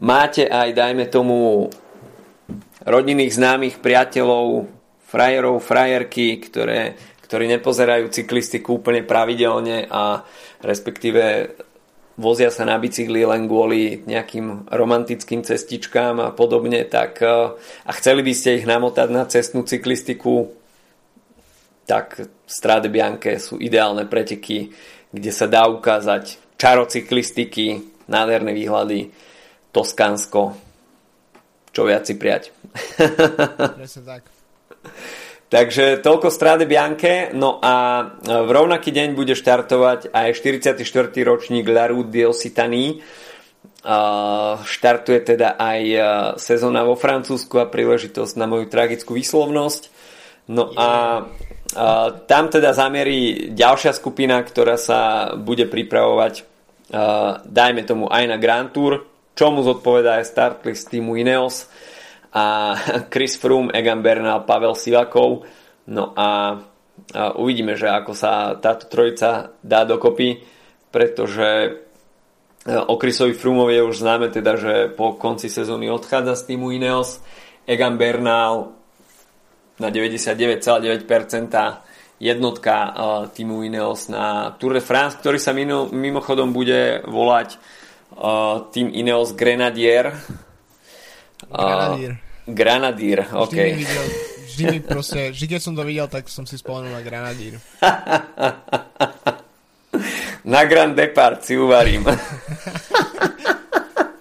[0.00, 1.68] máte aj, dajme tomu,
[2.84, 4.68] rodinných známych priateľov,
[5.04, 6.96] frajerov, frajerky, ktoré,
[7.30, 10.26] ktorí nepozerajú cyklistiku úplne pravidelne a
[10.66, 11.54] respektíve
[12.18, 17.54] vozia sa na bicykli len kvôli nejakým romantickým cestičkám a podobne, tak e,
[17.86, 20.50] a chceli by ste ich namotať na cestnú cyklistiku,
[21.86, 24.74] tak Strade Bianche sú ideálne preteky,
[25.14, 29.14] kde sa dá ukázať čaro cyklistiky, nádherné výhľady,
[29.70, 30.58] Toskánsko,
[31.70, 32.50] čo viac si prijať.
[33.78, 34.26] Presne tak.
[35.50, 40.78] Takže toľko Strade Bianche, no a v rovnaký deň bude štartovať aj 44.
[41.26, 43.02] ročník La Route di Occitanie.
[44.62, 45.80] Štartuje teda aj
[46.38, 49.90] sezóna vo Francúzsku a príležitosť na moju tragickú výslovnosť.
[50.54, 51.26] No a,
[52.30, 56.46] tam teda zamierí ďalšia skupina, ktorá sa bude pripravovať
[57.46, 59.06] dajme tomu aj na Grand Tour,
[59.38, 61.70] čomu zodpovedá aj startlist týmu Ineos
[62.32, 62.74] a
[63.12, 65.44] Chris Froome, Egan Bernal, Pavel Sivakov.
[65.90, 66.58] No a,
[67.36, 70.38] uvidíme, že ako sa táto trojica dá dokopy,
[70.90, 71.70] pretože e,
[72.76, 77.22] o Chrisovi Froomovi je už známe teda, že po konci sezóny odchádza z týmu Ineos.
[77.66, 78.74] Egan Bernal
[79.80, 81.06] na 99,9%
[82.20, 82.90] jednotka e,
[83.34, 87.58] týmu Ineos na Tour de France, ktorý sa mimochodom bude volať e,
[88.70, 90.14] tým Ineos Grenadier
[91.48, 92.12] Granadír.
[92.50, 93.52] Granadír, ok.
[93.52, 94.04] Vždy mi, videl,
[94.46, 97.54] vždy mi proste, vždy keď som to videl, tak som si spomenul na Granadír.
[100.52, 102.04] na Grand Depart si uvarím.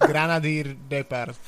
[0.10, 1.38] Granadír Depart.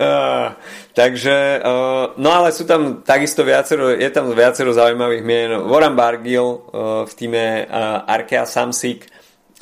[0.00, 0.56] Uh,
[0.96, 5.52] takže, uh, no ale sú tam takisto viacero, je tam viacero zaujímavých mien.
[5.68, 9.04] Warren Bargill uh, v týme uh, Arkea Samsic,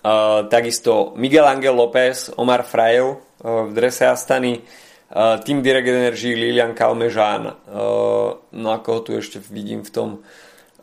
[0.07, 4.63] uh, takisto Miguel Angel López, Omar Frail uh, v drese Astany,
[5.17, 10.09] Team Direct Energy, Lilian Kalmežán, uh, no ako ho tu ešte vidím v tom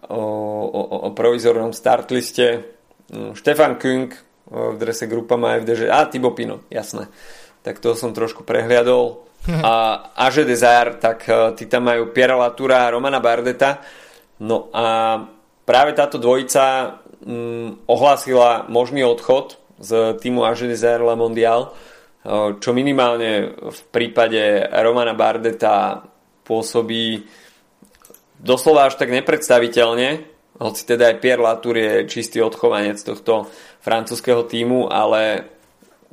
[0.10, 0.24] o,
[0.66, 2.66] o, o provizornom startliste.
[3.38, 5.94] Štefan Kung uh, v drese Grupa má FDŽ.
[5.94, 7.06] A, Tibo Pino, jasné.
[7.62, 9.30] Tak to som trošku prehliadol.
[9.46, 9.74] A
[10.26, 13.86] Aže Desire, tak tí tam majú Piera Latura a Romana Bardeta.
[14.42, 15.22] No a
[15.70, 21.78] práve táto dvojica um, ohlásila možný odchod z týmu Aže Desire La Mondial
[22.58, 26.02] čo minimálne v prípade Romana Bardeta
[26.42, 27.22] pôsobí
[28.42, 30.26] doslova až tak nepredstaviteľne,
[30.58, 33.46] hoci teda aj Pierre Latour je čistý odchovanec tohto
[33.84, 35.52] francúzského týmu, ale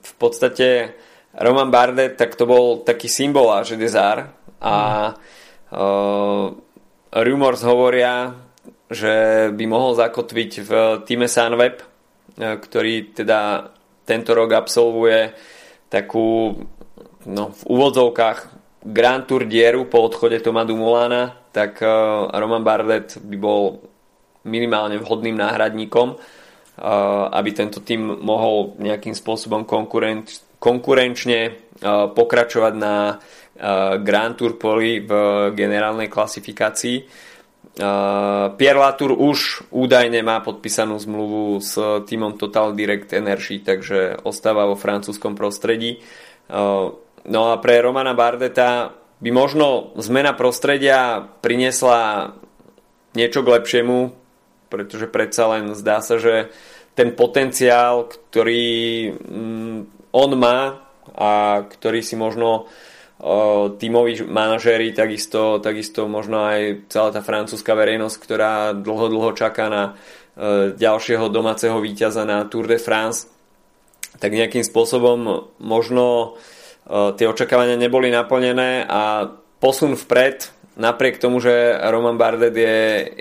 [0.03, 0.99] v podstate
[1.33, 4.75] Roman Bardet, tak to bol taký symbol že Desar a
[5.09, 5.17] mm.
[5.73, 6.47] uh,
[7.25, 8.37] rumors hovoria,
[8.93, 10.71] že by mohol zakotviť v
[11.09, 11.81] týme Sunweb,
[12.37, 13.73] ktorý teda
[14.05, 15.33] tento rok absolvuje
[15.93, 16.57] takú
[17.29, 18.39] no, v úvodzovkách
[18.89, 23.85] Grand Tour dieru po odchode Toma Dumulana, tak uh, Roman Bardet by bol
[24.49, 26.19] minimálne vhodným náhradníkom, uh,
[27.31, 35.05] aby tento tým mohol nejakým spôsobom konkurenč, konkurenčne uh, pokračovať na uh, Grand Tour poli
[35.05, 35.13] v
[35.53, 37.31] generálnej klasifikácii.
[37.73, 41.73] Pierre Latour už údajne má podpísanú zmluvu s
[42.05, 46.05] týmom Total Direct Energy, takže ostáva vo francúzskom prostredí.
[47.23, 48.93] No a pre Romana Bardeta
[49.25, 52.33] by možno zmena prostredia priniesla
[53.17, 54.13] niečo k lepšiemu,
[54.69, 56.53] pretože predsa len zdá sa, že
[56.93, 58.69] ten potenciál, ktorý
[59.17, 59.79] mm,
[60.13, 60.85] on má
[61.17, 62.92] a ktorý si možno uh,
[63.79, 69.85] tímoví manažéri, takisto, takisto možno aj celá tá francúzska verejnosť, ktorá dlho, dlho čaká na
[70.75, 73.31] ďalšieho domáceho víťaza na Tour de France.
[74.19, 76.37] tak nejakým spôsobom možno
[76.91, 79.31] tie očakávania neboli naplnené a
[79.63, 82.79] posun vpred, napriek tomu, že Roman Bardet je,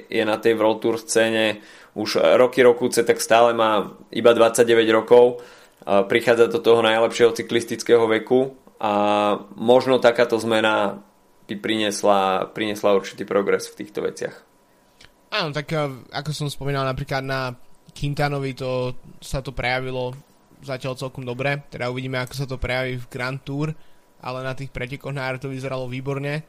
[0.09, 1.61] je na tej World Tour scéne
[1.93, 5.43] už roky rokúce, tak stále má iba 29 rokov,
[5.83, 8.91] prichádza do toho najlepšieho cyklistického veku a
[9.53, 11.05] možno takáto zmena
[11.45, 14.35] by priniesla, priniesla určitý progres v týchto veciach.
[15.31, 15.69] Áno, tak
[16.09, 17.53] ako som spomínal napríklad na
[17.93, 20.17] Quintanovi to sa to prejavilo
[20.65, 23.73] zatiaľ celkom dobre, teda uvidíme ako sa to prejaví v Grand Tour,
[24.21, 26.41] ale na tých pretekoch na to vyzeralo výborne.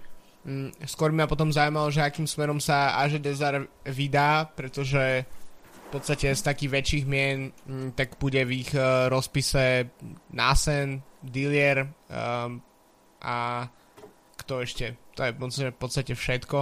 [0.42, 5.24] Mm, skôr ma potom zaujímalo, že akým smerom sa Aže Desar vydá, pretože
[5.70, 9.92] v podstate z takých väčších mien mm, tak bude v ich uh, rozpise
[10.32, 12.58] Nasen, Dillier um,
[13.22, 13.66] a
[14.42, 14.98] kto ešte?
[15.14, 16.58] To je v podstate všetko.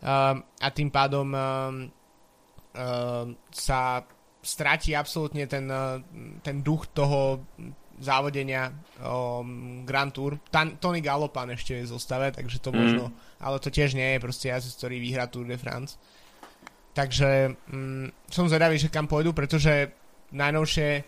[0.00, 1.90] Um, a tým pádom um,
[2.72, 4.06] um, sa
[4.40, 5.68] stratí absolútne ten,
[6.40, 7.44] ten duch toho
[8.00, 8.72] závodenia
[9.04, 10.40] um, Grand Tour.
[10.48, 12.76] Tan, Tony Galopan ešte je v zostave, takže to mm.
[12.80, 13.04] možno,
[13.36, 16.00] ale to tiež nie je proste jazdec, ktorý vyhrá Tour de France.
[16.96, 19.92] Takže um, som zvedavý, že kam pôjdu, pretože
[20.32, 21.04] najnovšie,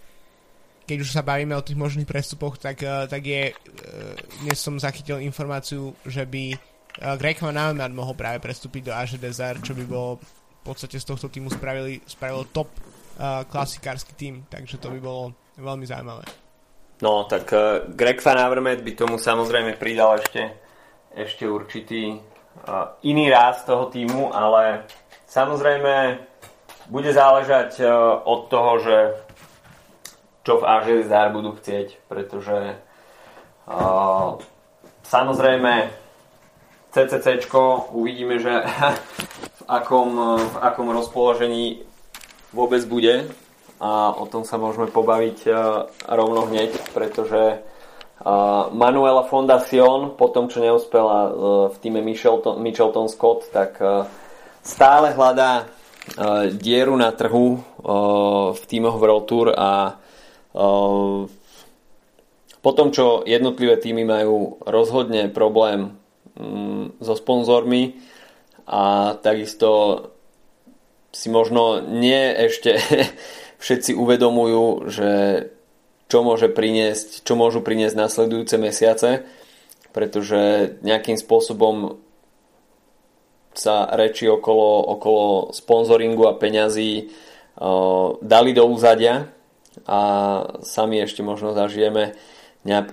[0.92, 4.12] keď už sa bavíme o tých možných prestupoch, tak, uh, tak je, uh,
[4.44, 9.16] dnes som zachytil informáciu, že by uh, Greg Van Avermaet mohol práve prestúpiť do Aže
[9.16, 12.68] Desert, čo by bolo v podstate z tohto týmu spravili, spravilo top
[13.22, 16.24] klasikársky tým, takže to by bolo veľmi zaujímavé.
[17.00, 20.52] No, tak uh, Greg Van Avermaet by tomu samozrejme pridal ešte,
[21.16, 22.20] ešte určitý
[23.00, 24.84] iný ráz toho týmu, ale
[25.24, 26.20] samozrejme
[26.92, 27.80] bude záležať
[28.28, 28.96] od toho, že
[30.42, 32.78] čo v AŽSR budú chcieť, pretože
[33.70, 34.38] uh,
[35.06, 36.02] samozrejme
[36.92, 37.48] CCC
[37.92, 38.52] uvidíme, že
[39.58, 41.86] v akom, v akom rozpoložení
[42.52, 43.32] vôbec bude.
[43.82, 45.42] A o tom sa môžeme pobaviť
[46.06, 47.58] rovno hneď, pretože
[48.70, 51.18] Manuela Fondacion, po tom, čo neúspela
[51.66, 53.82] v týme Michelton, Michelton Scott, tak
[54.62, 55.66] stále hľadá
[56.54, 57.58] dieru na trhu
[58.54, 59.98] v týmoch World Tour a
[62.62, 65.96] po tom, čo jednotlivé týmy majú rozhodne problém
[66.38, 67.98] mm, so sponzormi
[68.68, 69.70] a takisto
[71.12, 72.78] si možno nie ešte
[73.62, 75.10] všetci uvedomujú, že
[76.06, 79.24] čo môže priniesť, čo môžu priniesť nasledujúce mesiace,
[79.96, 81.96] pretože nejakým spôsobom
[83.52, 89.28] sa reči okolo, okolo sponzoringu a peňazí uh, dali do úzadia
[89.88, 90.00] a
[90.62, 92.14] sami ešte možno zažijeme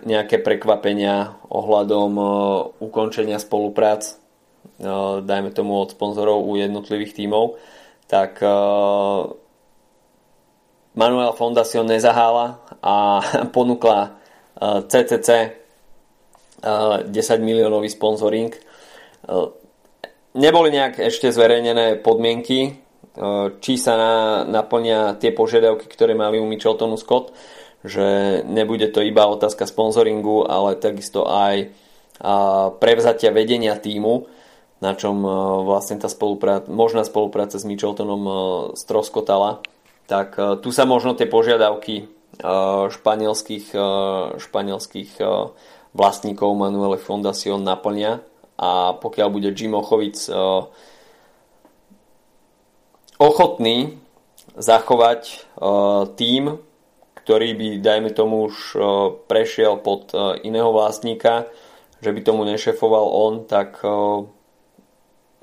[0.06, 2.28] nejaké prekvapenia ohľadom uh,
[2.82, 4.18] ukončenia spoluprác,
[4.82, 7.60] uh, dajme tomu od sponzorov u jednotlivých tímov
[8.10, 9.30] tak uh,
[10.98, 13.22] Manuel Fondacion nezahála a
[13.56, 14.18] ponúkla
[14.60, 15.30] CCC
[16.66, 18.52] uh, 10 miliónový sponsoring.
[20.34, 22.82] Neboli nejak ešte zverejnené podmienky,
[23.60, 24.14] či sa na,
[24.48, 27.36] naplnia tie požiadavky, ktoré mali u Micheltonu Scott,
[27.84, 31.72] že nebude to iba otázka sponsoringu, ale takisto aj
[32.80, 34.28] prevzatia vedenia týmu
[34.80, 35.30] na čom e,
[35.68, 38.34] vlastne tá spolupráca, možná spolupráca s Micheltonom e,
[38.80, 39.60] stroskotala,
[40.08, 42.18] tak e, tu sa možno tie požiadavky
[42.88, 43.76] španielských,
[44.40, 45.12] španielských
[45.92, 48.24] vlastníkov Manuele Fondacion naplnia.
[48.56, 50.16] A pokiaľ bude Jim Ochovic
[53.20, 54.00] ochotný
[54.56, 55.46] zachovať
[56.16, 56.58] tým,
[57.20, 58.80] ktorý by, dajme tomu, už
[59.30, 61.46] prešiel pod iného vlastníka,
[62.00, 63.84] že by tomu nešefoval on, tak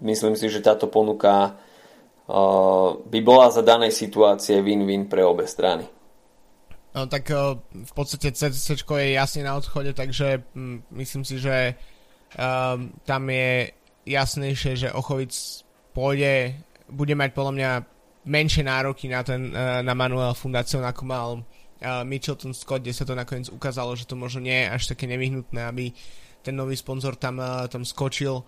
[0.00, 1.54] myslím si, že táto ponuka
[3.06, 5.86] by bola za danej situácie win-win pre obe strany.
[6.96, 7.28] No tak
[7.70, 10.48] v podstate CCC je jasne na odchode, takže
[10.96, 11.76] myslím si, že
[13.04, 13.70] tam je
[14.08, 15.36] jasnejšie, že Ochovic
[15.92, 16.56] pôjde,
[16.90, 17.70] bude mať podľa mňa
[18.26, 23.06] menšie nároky na, ten, uh, na Manuel Fundáciu, ako mal uh, Mitchelton Scott, kde sa
[23.06, 25.94] to nakoniec ukázalo, že to možno nie je až také nevyhnutné, aby
[26.42, 28.42] ten nový sponzor tam, uh, tam skočil.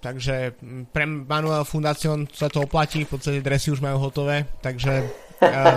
[0.00, 0.56] Takže
[0.96, 5.04] pre Manuel Fundacion sa to oplatí, v podstate dresy už majú hotové, takže,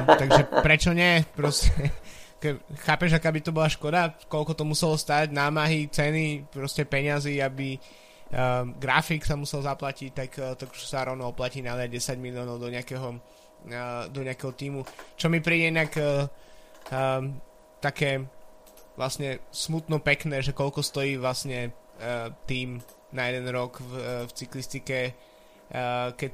[0.08, 1.28] takže prečo nie?
[1.36, 1.92] Proste,
[2.88, 4.16] chápeš, aká by to bola škoda?
[4.32, 7.76] Koľko to muselo stať, námahy, ceny, proste peňazí, aby
[8.34, 12.58] uh, grafik sa musel zaplatiť, tak uh, to už sa rovno oplatí na 10 miliónov
[12.58, 14.82] do nejakého, uh, do nejakého týmu.
[15.16, 16.26] Čo mi príde inak uh,
[16.90, 17.22] uh,
[17.78, 18.26] také
[18.98, 22.82] vlastne smutno pekné, že koľko stojí vlastne uh, tým
[23.14, 26.32] na jeden rok v, v cyklistike, uh, keď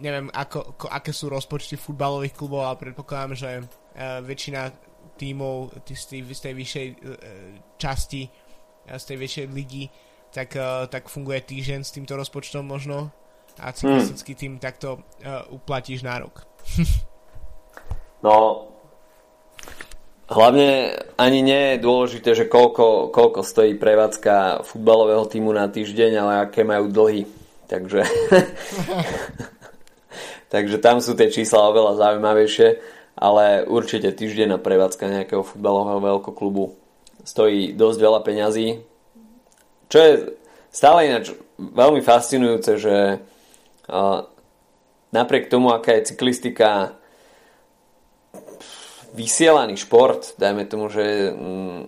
[0.00, 4.72] neviem, ako, ako, aké sú rozpočty futbalových klubov, ale predpokladám, že uh, väčšina
[5.20, 6.96] tímov z tej, z tej vyššej uh,
[7.76, 8.22] časti,
[8.82, 9.84] z tej vyššej ligy,
[10.32, 13.12] tak, uh, tak funguje týždeň s týmto rozpočtom možno
[13.60, 14.40] a cyklistický hmm.
[14.40, 16.48] tým takto uh, uplatíš nárok.
[18.26, 18.66] no,
[20.32, 26.32] hlavne ani nie je dôležité, že koľko, koľko stojí prevádzka futbalového týmu na týždeň, ale
[26.48, 27.28] aké majú dlhy.
[27.68, 28.04] Takže,
[30.52, 32.68] takže tam sú tie čísla oveľa zaujímavejšie,
[33.16, 36.76] ale určite týždeň na prevádzka nejakého futbalového veľkoklubu
[37.22, 38.91] stojí dosť veľa peňazí.
[39.92, 40.12] Čo je
[40.72, 43.20] stále ináč veľmi fascinujúce, že
[45.12, 46.96] napriek tomu, aká je cyklistika
[49.12, 51.80] vysielaný šport, dajme tomu, že mm,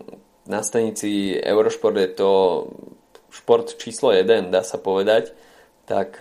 [0.53, 2.31] na stanici Eurošport je to
[3.33, 5.33] šport číslo 1, dá sa povedať,
[5.89, 6.21] tak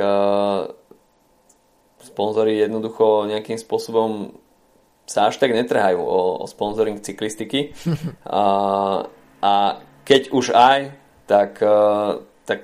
[1.99, 4.39] sponzory jednoducho nejakým spôsobom
[5.03, 7.75] sa až tak netrhajú o, o sponsoring cyklistiky.
[8.23, 8.43] a,
[9.43, 9.53] a
[10.07, 11.63] keď už aj, tak,
[12.45, 12.61] tak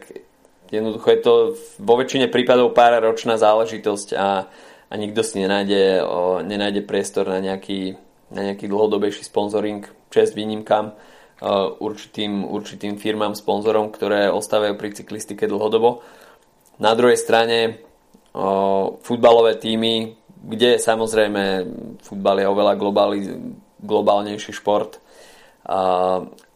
[0.71, 1.33] jednoducho je to
[1.81, 4.45] vo väčšine prípadov pár ročná záležitosť a,
[4.89, 7.97] a nikto si nenájde, o, nenájde priestor na nejaký,
[8.29, 10.93] na nejaký dlhodobejší sponsoring, čest výnimkám
[11.79, 16.03] určitým, určitým firmám, sponzorom, ktoré ostávajú pri cyklistike dlhodobo.
[16.83, 17.79] Na druhej strane
[18.35, 21.67] o, futbalové týmy, kde samozrejme
[22.03, 23.19] futbal je oveľa globáli,
[23.79, 24.99] globálnejší šport,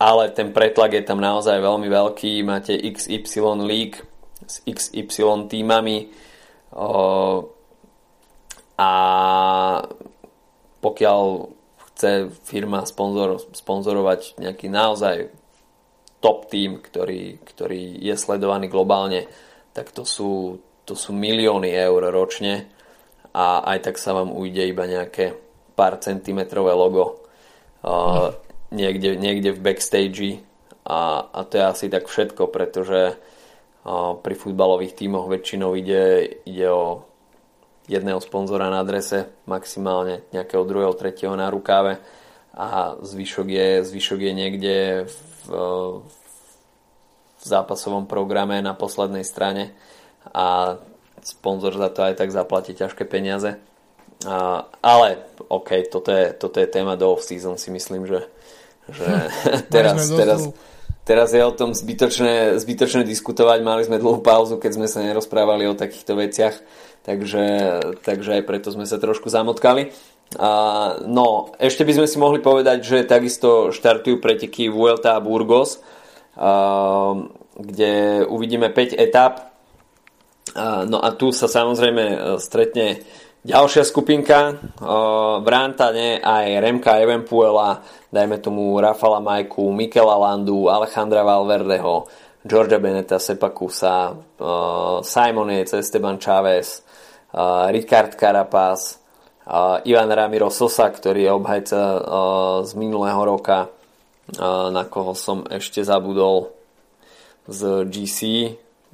[0.04, 2.44] ale ten pretlak je tam naozaj veľmi veľký.
[2.44, 4.04] Máte XY League
[4.44, 6.12] s XY týmami
[8.76, 8.92] a
[10.84, 11.22] pokiaľ
[11.88, 15.32] chce firma sponzor, sponzorovať nejaký naozaj
[16.20, 19.32] top tým, ktorý, ktorý je sledovaný globálne,
[19.72, 22.68] tak to sú, to sú milióny eur ročne
[23.32, 25.32] a aj tak sa vám ujde iba nejaké
[25.80, 27.24] pár centimetrové logo.
[27.84, 28.36] Uh,
[28.74, 30.42] niekde, niekde v backstage
[30.84, 33.16] a, a to je asi tak všetko, pretože
[33.86, 37.06] a, pri futbalových tímoch väčšinou ide, ide o
[37.88, 42.00] jedného sponzora na adrese, maximálne nejakého druhého, tretieho na rukáve.
[42.54, 44.76] A zvyšok je, zvyšok je niekde
[45.10, 45.48] v,
[47.42, 49.74] v zápasovom programe na poslednej strane.
[50.32, 50.78] A
[51.26, 53.58] sponzor za to aj tak zaplatí ťažké peniaze.
[54.24, 58.30] A, ale OK, toto je, toto je téma do off-season si myslím, že
[58.94, 59.06] že
[59.74, 60.42] teraz, teraz,
[61.04, 63.60] teraz je o tom zbytočné, zbytočné diskutovať.
[63.66, 66.56] Mali sme dlhú pauzu, keď sme sa nerozprávali o takýchto veciach,
[67.04, 67.46] takže,
[68.06, 69.92] takže aj preto sme sa trošku zamotkali.
[70.40, 70.52] A,
[71.06, 75.78] no, ešte by sme si mohli povedať, že takisto štartujú preteky Vuelta a Burgos,
[76.34, 77.14] a,
[77.54, 79.54] kde uvidíme 5 etap.
[80.54, 83.02] A, no a tu sa samozrejme e, stretne
[83.44, 84.56] ďalšia skupinka,
[85.44, 92.08] v Rantane aj Remka Evenpuela, dajme tomu Rafala Majku, Mikela Landu, Alejandra Valverdeho,
[92.44, 94.16] Georgia Beneta, Sepakusa,
[95.04, 96.84] Simon Yates, Esteban Chávez,
[97.72, 99.00] Ricard Carapaz,
[99.84, 101.80] Ivan Ramiro Sosa, ktorý je obhajca
[102.64, 103.68] z minulého roka,
[104.72, 106.56] na koho som ešte zabudol
[107.44, 108.20] z GC,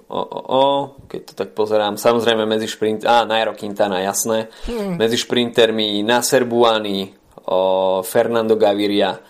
[0.10, 0.64] o, o, o,
[1.06, 4.98] keď to tak pozerám, samozrejme medzi šprint, á, Nairo Quintana, jasné, hmm.
[4.98, 7.14] medzi šprintermi Nasser Buani,
[7.46, 9.22] o, Fernando Gaviria,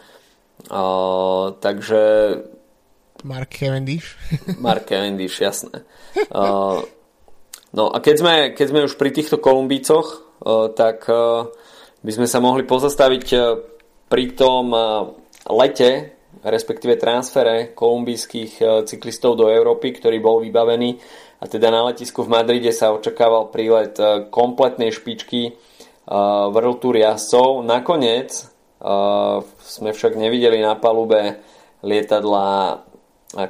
[0.71, 0.83] o,
[1.59, 2.01] takže
[3.27, 4.15] Mark Cavendish.
[4.63, 5.83] Mark Cavendish, jasné.
[6.31, 6.79] O,
[7.75, 11.51] no a keď sme, keď sme už pri týchto Kolumbícoch, o, tak o,
[11.99, 13.27] by sme sa mohli pozastaviť
[14.07, 14.71] pri tom
[15.43, 20.99] lete, respektíve transfere kolumbijských e, cyklistov do Európy, ktorý bol vybavený
[21.39, 25.51] a teda na letisku v Madride sa očakával prílet e, kompletnej špičky e,
[26.51, 27.63] World Tour jazdcov.
[27.67, 28.31] Nakoniec
[29.59, 31.43] sme však nevideli na palube
[31.83, 32.79] lietadla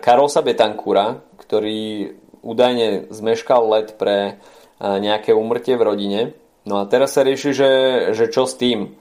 [0.01, 4.41] Karosa Betancura, ktorý údajne zmeškal let pre
[4.81, 6.21] nejaké umrtie v rodine.
[6.65, 7.71] No a teraz sa rieši, že,
[8.17, 8.97] že čo s tým.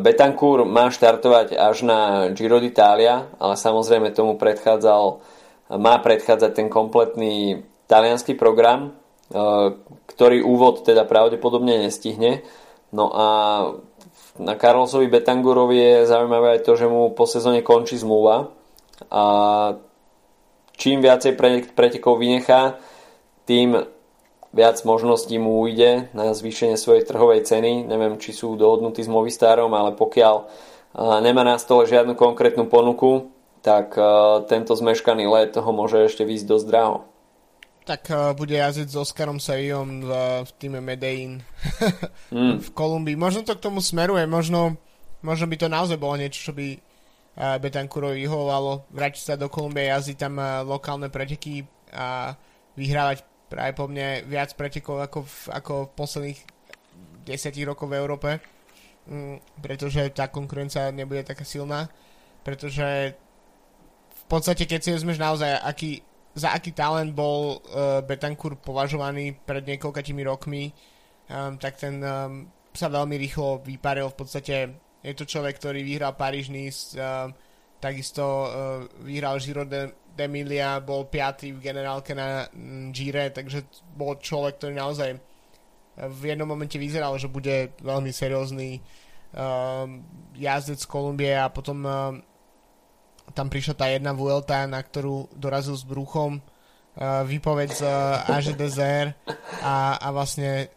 [0.00, 5.20] Betancourt má štartovať až na Giro d'Italia, ale samozrejme tomu predchádzal,
[5.76, 8.96] má predchádzať ten kompletný talianský program,
[10.08, 12.40] ktorý úvod teda pravdepodobne nestihne.
[12.96, 13.28] No a
[14.40, 18.48] na Carlosovi Betangurovi je zaujímavé aj to, že mu po sezóne končí zmluva
[19.12, 19.24] a
[20.76, 21.36] čím viacej
[21.76, 22.80] pretekov vynechá,
[23.44, 23.76] tým
[24.52, 27.88] viac možností mu ujde na zvýšenie svojej trhovej ceny.
[27.88, 30.36] Neviem, či sú dohodnutí s Movistarom, ale pokiaľ
[31.24, 33.32] nemá na stole žiadnu konkrétnu ponuku,
[33.64, 33.96] tak
[34.46, 36.96] tento zmeškaný let ho môže ešte výjsť dosť draho.
[37.82, 40.10] Tak bude jazdiť s Oskarom Savijom v,
[40.46, 41.42] v týme Medellín
[42.30, 42.62] mm.
[42.62, 43.18] v Kolumbii.
[43.18, 44.78] Možno to k tomu smeruje, možno
[45.22, 46.76] možno by to naozaj bolo niečo, čo by
[47.32, 50.36] Betancurovi vyhovovalo, vrátiť sa do Kolumbie, jazdiť tam
[50.68, 52.36] lokálne preteky a
[52.76, 56.40] vyhrávať práve po mne viac pretekov ako v, ako v posledných
[57.28, 58.30] desiatich rokov v Európe,
[59.04, 61.92] mm, pretože tá konkurencia nebude taká silná,
[62.40, 63.12] pretože
[64.08, 66.00] v podstate keď si vezmeš naozaj, aký,
[66.32, 70.72] za aký talent bol uh, Betancourt považovaný pred niekoľkatými rokmi,
[71.28, 74.08] um, tak ten um, sa veľmi rýchlo vyparil.
[74.08, 74.54] V podstate
[75.04, 77.36] je to človek, ktorý vyhral Paríž Nice, um,
[77.82, 78.48] takisto uh,
[79.04, 83.64] vyhral Giro de, d'Emilia, bol piatý v generálke na mm, Gire, takže
[83.96, 85.10] bol človek, ktorý naozaj
[85.96, 88.80] v jednom momente vyzeral, že bude veľmi seriózny
[89.36, 90.00] um,
[90.36, 91.92] jazdec z Kolumbie a potom um,
[93.36, 99.06] tam prišla tá jedna Vuelta, na ktorú dorazil s bruchom uh, výpoveď z uh, AŽDZR
[99.60, 100.72] a, a vlastne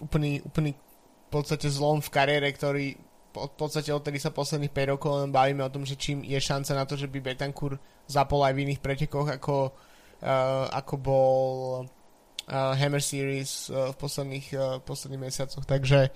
[0.00, 3.00] úplný, úplný v podstate zlom v kariére, ktorý
[3.34, 6.72] v podstate odtedy sa posledných 5 rokov len bavíme o tom, že čím je šanca
[6.78, 9.74] na to, že by Betancourt zapol aj v iných pretekoch, ako,
[10.22, 11.44] uh, ako bol
[11.82, 15.66] uh, Hammer Series uh, v posledných, uh, posledných mesiacoch.
[15.66, 16.14] Takže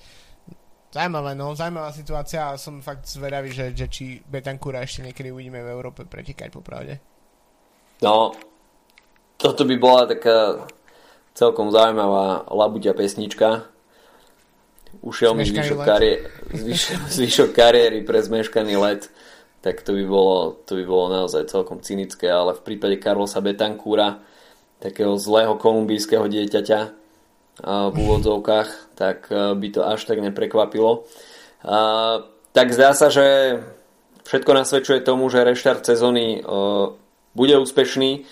[0.88, 5.60] Zajímavé, no, zaujímavá situácia a som fakt zvedavý, že, že či Betancura ešte niekedy uvidíme
[5.60, 6.96] v Európe pretekať popravde.
[8.00, 8.32] No,
[9.36, 10.64] toto by bola taká
[11.36, 13.68] celkom zaujímavá labuťa pesnička.
[14.98, 19.08] Ušiel mi zvyšok, kariéry, zvyšok, zvyšok kariéry pre zmeškaný let,
[19.62, 24.22] tak to by, bolo, to by bolo naozaj celkom cynické, ale v prípade Carlosa Betancura,
[24.78, 26.80] takého zlého kolumbijského dieťaťa,
[27.66, 31.06] v úvodzovkách, tak by to až tak neprekvapilo.
[32.54, 33.58] Tak zdá sa, že
[34.26, 36.42] všetko nasvedčuje tomu, že reštart sezóny
[37.34, 38.26] bude úspešný.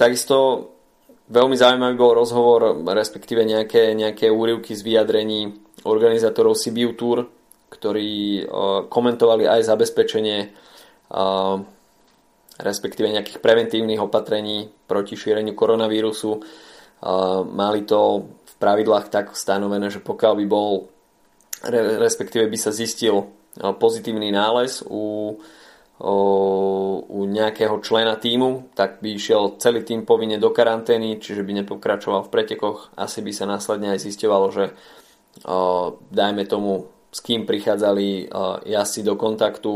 [0.00, 0.68] Takisto
[1.30, 5.54] veľmi zaujímavý bol rozhovor, respektíve nejaké, nejaké úryvky z vyjadrení
[5.86, 7.26] organizátorov Sibiu Tour,
[7.70, 8.46] ktorí
[8.88, 10.38] komentovali aj zabezpečenie
[12.56, 16.40] respektíve nejakých preventívnych opatrení proti šíreniu koronavírusu.
[17.52, 20.88] Mali to v pravidlách tak stanovené, že pokiaľ by bol
[22.00, 25.36] respektíve by sa zistil pozitívny nález u,
[25.96, 32.28] u nejakého člena týmu, tak by išiel celý tým povinne do karantény, čiže by nepokračoval
[32.28, 32.92] v pretekoch.
[33.00, 34.76] Asi by sa následne aj zistovalo, že
[36.12, 38.28] dajme tomu, s kým prichádzali
[38.68, 39.72] jazdci do kontaktu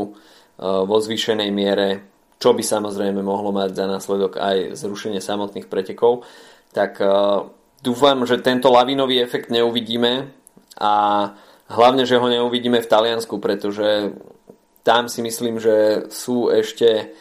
[0.61, 2.05] vo zvýšenej miere,
[2.37, 6.21] čo by samozrejme mohlo mať za následok aj zrušenie samotných pretekov
[6.71, 7.03] tak
[7.83, 10.31] dúfam, že tento lavinový efekt neuvidíme
[10.79, 10.93] a
[11.67, 14.15] hlavne, že ho neuvidíme v Taliansku, pretože
[14.81, 17.13] tam si myslím, že sú ešte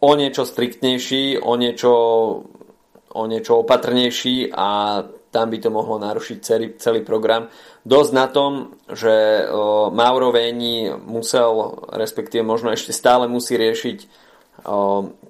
[0.00, 1.92] o niečo striktnejší, o niečo,
[3.12, 7.52] o niečo opatrnejší a tam by to mohlo narušiť celý, celý program.
[7.84, 9.44] Dosť na tom, že
[9.92, 13.98] Mauro Veni musel, respektíve možno ešte stále musí riešiť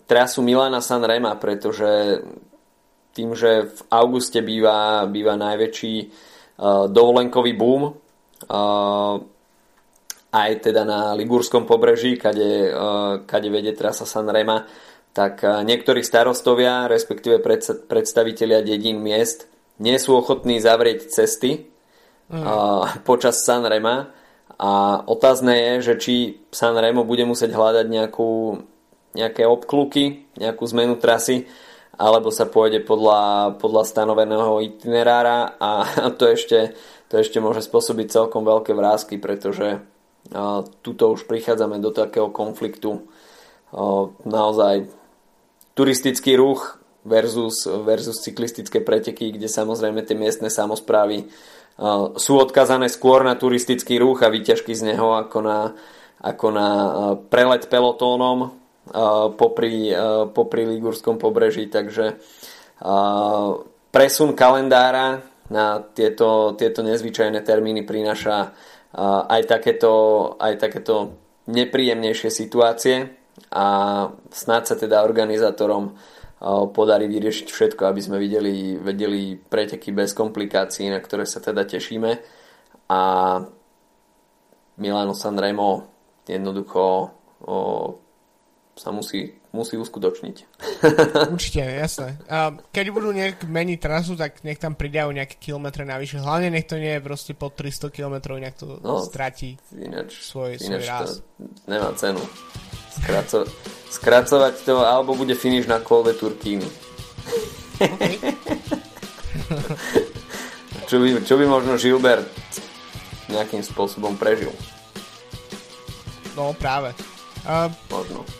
[0.07, 2.23] trasu Milana Sanrema, pretože
[3.15, 5.95] tým, že v auguste býva, býva najväčší
[6.91, 7.95] dovolenkový boom,
[10.33, 14.69] aj teda na Ligurskom pobreží, kade, uh, kade vedie trasa Sanrema,
[15.17, 19.49] tak uh, niektorí starostovia, respektíve pred, predstavitelia dedín miest,
[19.81, 21.71] nie sú ochotní zavrieť cesty
[22.29, 22.45] mm.
[22.45, 24.13] uh, počas Sanrema
[24.59, 26.15] a otázne je, že či
[26.51, 28.59] Sanremo bude musieť hľadať nejakú,
[29.15, 31.47] nejaké obkluky, nejakú zmenu trasy,
[31.99, 36.77] alebo sa pôjde podľa, podľa stanoveného itinerára a to ešte,
[37.09, 39.83] to ešte môže spôsobiť celkom veľké vrázky, pretože
[40.85, 43.09] tuto už prichádzame do takého konfliktu.
[44.25, 44.89] Naozaj
[45.73, 51.29] turistický ruch versus, versus cyklistické preteky, kde samozrejme tie miestne samozprávy
[52.19, 55.79] sú odkazané skôr na turistický ruch a výťažky z neho ako na,
[56.19, 56.69] ako na
[57.31, 58.51] prelet pelotónom
[59.39, 59.95] popri,
[60.35, 62.19] popri Ligurskom pobreží, takže
[63.95, 68.53] presun kalendára na tieto, tieto nezvyčajné termíny prináša
[68.97, 69.93] aj takéto,
[70.41, 71.17] aj takéto
[71.49, 72.97] nepríjemnejšie situácie.
[73.55, 73.67] A
[74.35, 75.95] snáď sa teda organizátorom
[76.75, 82.19] podarí vyriešiť všetko, aby sme videli, vedeli preteky bez komplikácií, na ktoré sa teda tešíme.
[82.91, 83.01] A
[84.79, 85.87] Milano Sanremo
[86.27, 87.11] jednoducho
[88.79, 90.37] sa musí, musí uskutočniť.
[91.35, 92.21] Určite, jasné.
[92.29, 96.21] A keď budú nejak meniť trasu, tak nech tam pridajú nejaké kilometre navyše.
[96.21, 100.61] Hlavne nech to nie je proste pod 300 km, nech to no, stratí ináč, svoj,
[100.61, 101.09] ináč svoj raz.
[101.65, 102.21] nemá cenu.
[102.99, 103.47] Skraco,
[103.89, 106.13] skracovať to, alebo bude finish na Col de.
[107.79, 108.19] Okay.
[110.91, 112.27] čo, by, čo by možno Gilbert
[113.31, 114.51] nejakým spôsobom prežil.
[116.35, 116.91] No práve.
[117.47, 117.71] Uh...
[117.91, 118.38] Možno.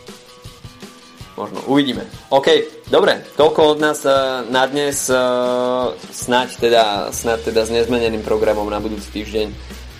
[1.39, 1.63] Možno.
[1.71, 2.03] Uvidíme.
[2.35, 2.47] OK,
[2.91, 3.23] dobre.
[3.39, 5.07] Toľko od nás uh, na dnes.
[5.07, 6.83] Uh, snáď teda,
[7.15, 9.47] snáď teda s nezmeneným programom na budúci týždeň.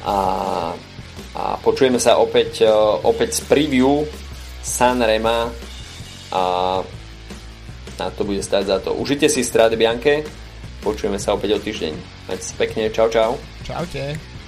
[0.04, 0.16] A,
[1.32, 4.04] a počujeme sa opäť, uh, opäť z preview
[4.60, 5.48] Sanrema
[6.36, 6.44] a
[8.00, 8.96] a to bude stať za to.
[8.96, 10.24] Užite si Strade Bianche,
[10.80, 11.94] počujeme sa opäť o týždeň.
[12.32, 13.36] Majte sa pekne, čau čau.
[13.68, 14.39] Čaute.